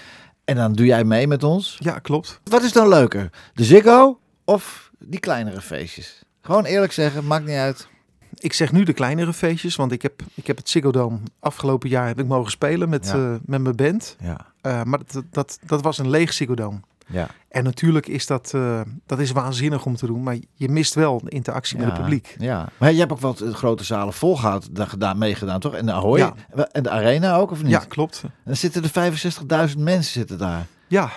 [0.45, 1.76] En dan doe jij mee met ons.
[1.78, 2.41] ja, klopt.
[2.45, 3.30] Wat is dan leuker?
[3.55, 6.22] De Ziggo of die kleinere feestjes?
[6.43, 7.89] Gewoon eerlijk zeggen, maakt niet uit.
[8.34, 11.89] Ik zeg nu de kleinere feestjes, want ik heb, ik heb het Ziggo Dome afgelopen
[11.89, 13.12] jaar heb ik mogen spelen met, Ja.
[13.14, 14.16] eh, met mijn band.
[14.20, 16.80] Ja, Eh, maar dat, dat, dat was een leeg Ziggo Dome.
[17.07, 17.28] Ja.
[17.48, 21.20] En natuurlijk is dat, eh, dat is waanzinnig om te doen, maar je mist wel
[21.24, 22.34] de interactie met het publiek.
[22.38, 25.74] Ja, maar je hebt ook wat grote zalen volgehouden, daar gedaan, meegedaan, toch?
[25.74, 26.34] En de Ahoy Ja.
[26.72, 27.70] en de Arena ook, of niet?
[27.70, 28.20] Ja, klopt.
[28.24, 30.66] En dan zitten er 65.000 mensen zitten daar.
[30.88, 31.11] Ja,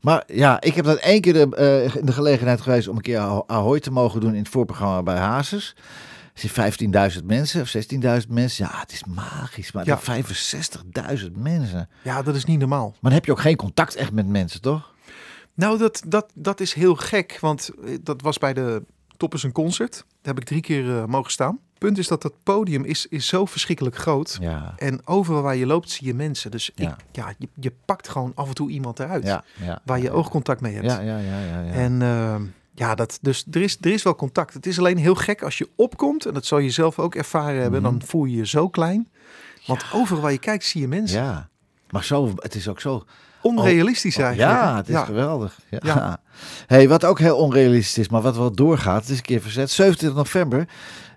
[0.00, 3.02] Maar ja, ik heb dat één keer de, eh, in de gelegenheid geweest om een
[3.02, 5.74] keer Aho- Ahoy te mogen doen in het voorprogramma bij Hazes.
[6.34, 6.50] Er zitten
[7.12, 8.64] 15.000 mensen of 16.000 mensen.
[8.72, 9.72] Ja, het is magisch.
[9.72, 9.90] Maar Ja.
[9.94, 11.88] dan 65.000 mensen.
[12.02, 12.88] ja, dat is niet normaal.
[12.88, 14.91] Maar dan heb je ook geen contact echt met mensen, toch?
[15.54, 18.82] Nou, dat, dat, dat is heel gek, want eh, dat was bij de
[19.16, 19.92] Toppers een Concert.
[19.92, 21.58] Daar heb ik drie keer eh, mogen staan.
[21.78, 24.38] Punt is dat dat podium is, is zo verschrikkelijk groot.
[24.40, 24.74] Ja.
[24.76, 26.50] En overal waar je loopt zie je mensen.
[26.50, 26.88] Dus Ja.
[26.90, 29.80] Ik, ja, je, je pakt gewoon af en toe iemand eruit Ja, ja.
[29.84, 30.86] waar je oogcontact mee hebt.
[30.86, 31.60] Ja, ja, ja, ja.
[31.60, 31.72] ja.
[31.72, 32.40] En eh,
[32.74, 34.54] ja, dat, dus er is, er is wel contact.
[34.54, 37.60] Het is alleen heel gek als je opkomt, en dat zal je zelf ook ervaren
[37.62, 37.90] hebben, Mhm.
[37.90, 39.08] dan voel je je zo klein.
[39.66, 41.22] Want overal waar je kijkt zie je mensen.
[41.22, 41.48] ja.
[41.90, 43.04] Maar zo, het is ook zo
[43.42, 44.52] Onrealistisch eigenlijk.
[44.52, 45.58] Ja, het is geweldig.
[45.70, 45.78] Ja.
[45.82, 46.16] Ja.
[46.66, 49.70] Hey, wat ook heel onrealistisch is, maar wat wel doorgaat, het is een keer verzet.
[49.70, 50.66] 27 november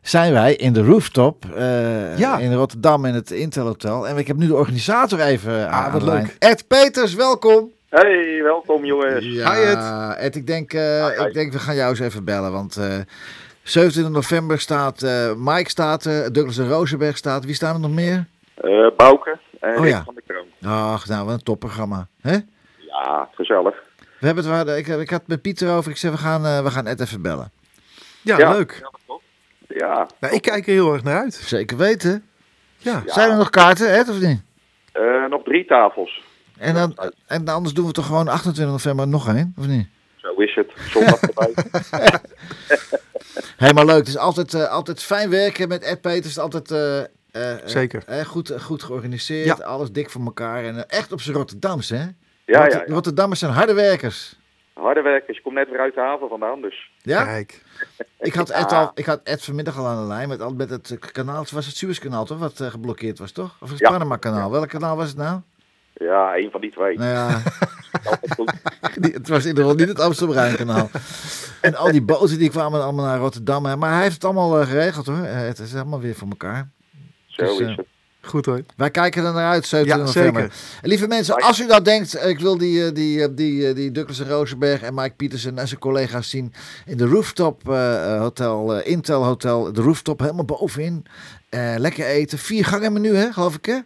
[0.01, 2.37] zijn wij in de rooftop eh, Ja.
[2.37, 4.07] in Rotterdam in het Intel Hotel.
[4.07, 6.21] En ik heb nu de organisator even aan Ah, wat de lijn.
[6.21, 6.35] leuk.
[6.39, 7.69] Ed Peters, welkom.
[7.89, 9.25] Hey, welkom jongens.
[9.25, 11.27] Ja, Ed, ik denk, eh, Hi, hi.
[11.27, 12.93] ik denk we gaan jou eens even bellen, want eh
[13.63, 17.45] 27 november staat eh, Mike staat er, Douglas en Rosenberg staat.
[17.45, 18.25] Wie staan er nog meer?
[18.55, 20.03] Eh Bouke Oh, Rick ja.
[20.03, 20.71] van de Kroon.
[20.73, 22.07] Ach, nou, wat een topprogramma.
[22.21, 22.37] hè?
[22.77, 23.83] Ja, gezellig.
[24.19, 25.91] We hebben het, waar, ik, ik had het met Pieter over.
[25.91, 27.51] Ik zei, we gaan, eh, we gaan Ed even bellen.
[28.21, 28.51] Ja, Ja.
[28.51, 28.87] leuk.
[29.07, 29.21] Toch?
[29.67, 31.33] Ja, Nou, ik kijk er heel erg naar uit.
[31.33, 32.25] Zeker weten.
[32.77, 33.03] Ja.
[33.05, 34.41] Zijn er nog kaarten, Ed, of niet?
[34.91, 36.21] Eh, nog drie tafels.
[36.57, 36.97] En, dan,
[37.27, 39.87] en anders doen we toch gewoon 28 november nog één, of niet?
[40.15, 40.71] Zo is het.
[40.89, 41.53] Zondag erbij.
[43.57, 43.97] Helemaal leuk.
[43.97, 46.37] Het is altijd, eh, altijd fijn werken met Ed Peters.
[46.39, 47.09] Altijd eh, eh, eh,
[47.65, 48.03] Zeker.
[48.07, 49.57] eh, goed, eh, goed georganiseerd.
[49.57, 49.63] Ja.
[49.63, 50.63] Alles dik voor elkaar.
[50.63, 52.03] En eh, echt op zijn Rotterdams, hè?
[52.45, 52.93] Ja, Rotter- ja, ja.
[52.93, 54.39] Rotterdammers zijn harde werkers.
[54.73, 55.37] Harde werkers.
[55.37, 56.91] Je komt net weer uit de haven vandaan, dus.
[57.01, 57.23] Ja?
[57.23, 57.63] Kijk.
[58.19, 60.91] Ik had, Ed al, ik had Ed vanmiddag al aan de lijn met, met het
[60.91, 61.39] eh, kanaal.
[61.41, 62.39] Het was het Suezkanaal, toch?
[62.39, 63.55] Wat eh, geblokkeerd was, toch?
[63.61, 63.89] Of het Ja.
[63.89, 64.51] Panama-kanaal.
[64.51, 65.39] Welk kanaal was het nou?
[65.93, 66.97] Ja, een van die twee.
[66.97, 67.41] Nou ja,
[68.35, 68.53] goed.
[69.13, 70.89] Het was in ieder geval niet het Amsterdam-Rijnkanaal.
[71.61, 73.65] En al die boten die kwamen allemaal naar Rotterdam.
[73.65, 73.75] hè.
[73.75, 75.23] Maar hij heeft het allemaal eh, geregeld hoor.
[75.23, 76.69] Eh, Het is allemaal weer voor elkaar.
[77.35, 77.85] Zo Dus, is eh, het.
[78.21, 78.61] Goed hoor.
[78.75, 80.41] Wij kijken er naar uit, 17 Ja, november.
[80.41, 80.57] zeker.
[80.81, 83.91] En lieve mensen, als u nou denkt, eh, ik wil die, eh, die, die, die
[83.91, 86.53] Douglas en Rosenberg en Mike Pietersen en zijn collega's zien
[86.85, 87.61] in de Rooftop
[88.19, 91.05] Hotel, eh, Intel Hotel, de Rooftop helemaal bovenin.
[91.49, 93.79] Eh, lekker eten, vier gangen menu hè, geloof ik hè?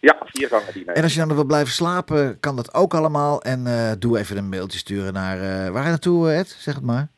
[0.00, 0.94] Ja, vier gangen diner.
[0.94, 3.42] En als je dan nog wil blijven slapen, kan dat ook allemaal.
[3.42, 6.56] En eh, doe even een mailtje sturen naar, eh, waar naartoe Ed?
[6.58, 7.08] Zeg het maar.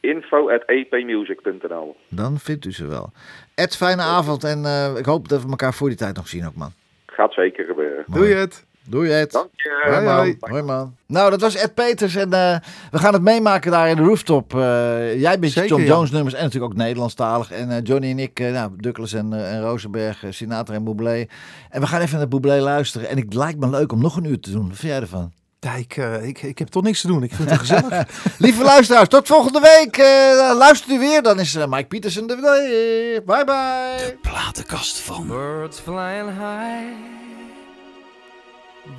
[0.00, 3.12] Info at epmusic.nl Dan vindt u ze wel.
[3.54, 6.46] Ed, fijne avond en eh, ik hoop dat we elkaar voor die tijd nog zien
[6.46, 6.72] ook man.
[7.06, 8.04] Gaat zeker gebeuren.
[8.06, 8.20] Mooi.
[8.20, 8.68] Doe je het.
[8.90, 9.32] Doei Ed.
[9.32, 9.82] Dank je.
[9.90, 10.16] Hoi man.
[10.16, 10.36] hoi.
[10.40, 10.96] Hoi man.
[11.06, 12.56] Nou, dat was Ed Peters en eh,
[12.90, 14.54] we gaan het meemaken daar in de rooftop.
[14.54, 15.82] Eh, jij bent Zeker, John.
[15.82, 17.50] Jones nummers en natuurlijk ook Nederlandstalig.
[17.50, 21.26] En eh, Johnny en ik, eh, nou, Douglas en, eh, en Rosenberg, Sinatra en Bublé.
[21.70, 23.08] En we gaan even naar Bublé luisteren.
[23.08, 24.68] En het lijkt me leuk om nog een uur te doen.
[24.68, 25.32] Wat vind jij ervan?
[25.62, 27.22] Ja, ik, eh, ik, ik heb toch niks te doen.
[27.22, 28.06] Ik vind het gezellig.
[28.38, 29.96] Lieve luisteraars, tot volgende week.
[29.96, 33.24] Eh, luistert u weer, dan is eh, Mike Pietersen er weer.
[33.24, 34.18] Bye bye.
[34.22, 35.26] Platenkast van.
[35.26, 37.18] Birds flying high.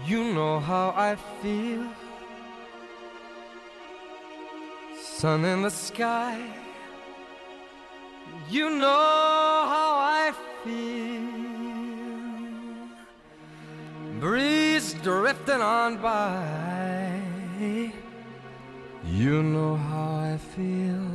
[0.04, 1.82] You know how I feel.
[5.18, 6.38] Sun in the sky.
[8.48, 10.32] You know how I
[10.64, 11.41] feel.
[14.22, 16.46] Breeze drifting on by.
[19.04, 21.10] You know how I feel.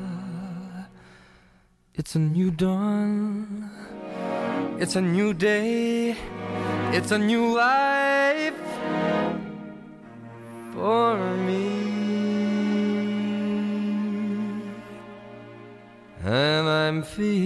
[1.94, 3.70] It's a new dawn.
[4.80, 6.16] It's a new day.
[6.90, 8.60] It's a new life
[10.72, 11.70] for me.
[16.24, 17.45] And I'm feeling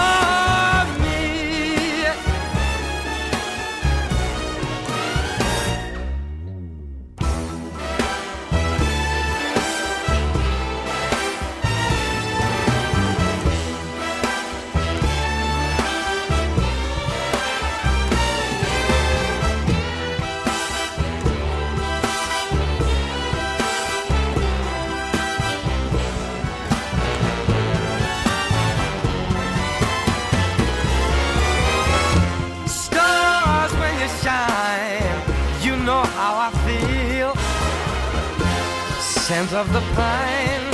[39.61, 40.67] of the pine,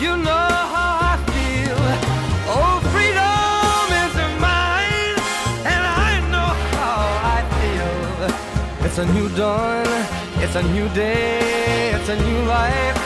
[0.00, 1.80] you know how I feel.
[2.54, 5.16] Oh, freedom is mine,
[5.72, 7.02] and I know how
[7.36, 8.86] I feel.
[8.86, 9.86] It's a new dawn,
[10.44, 12.98] it's a new day, it's a new life.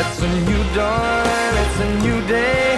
[0.00, 2.77] It's a new dawn, it's a new day,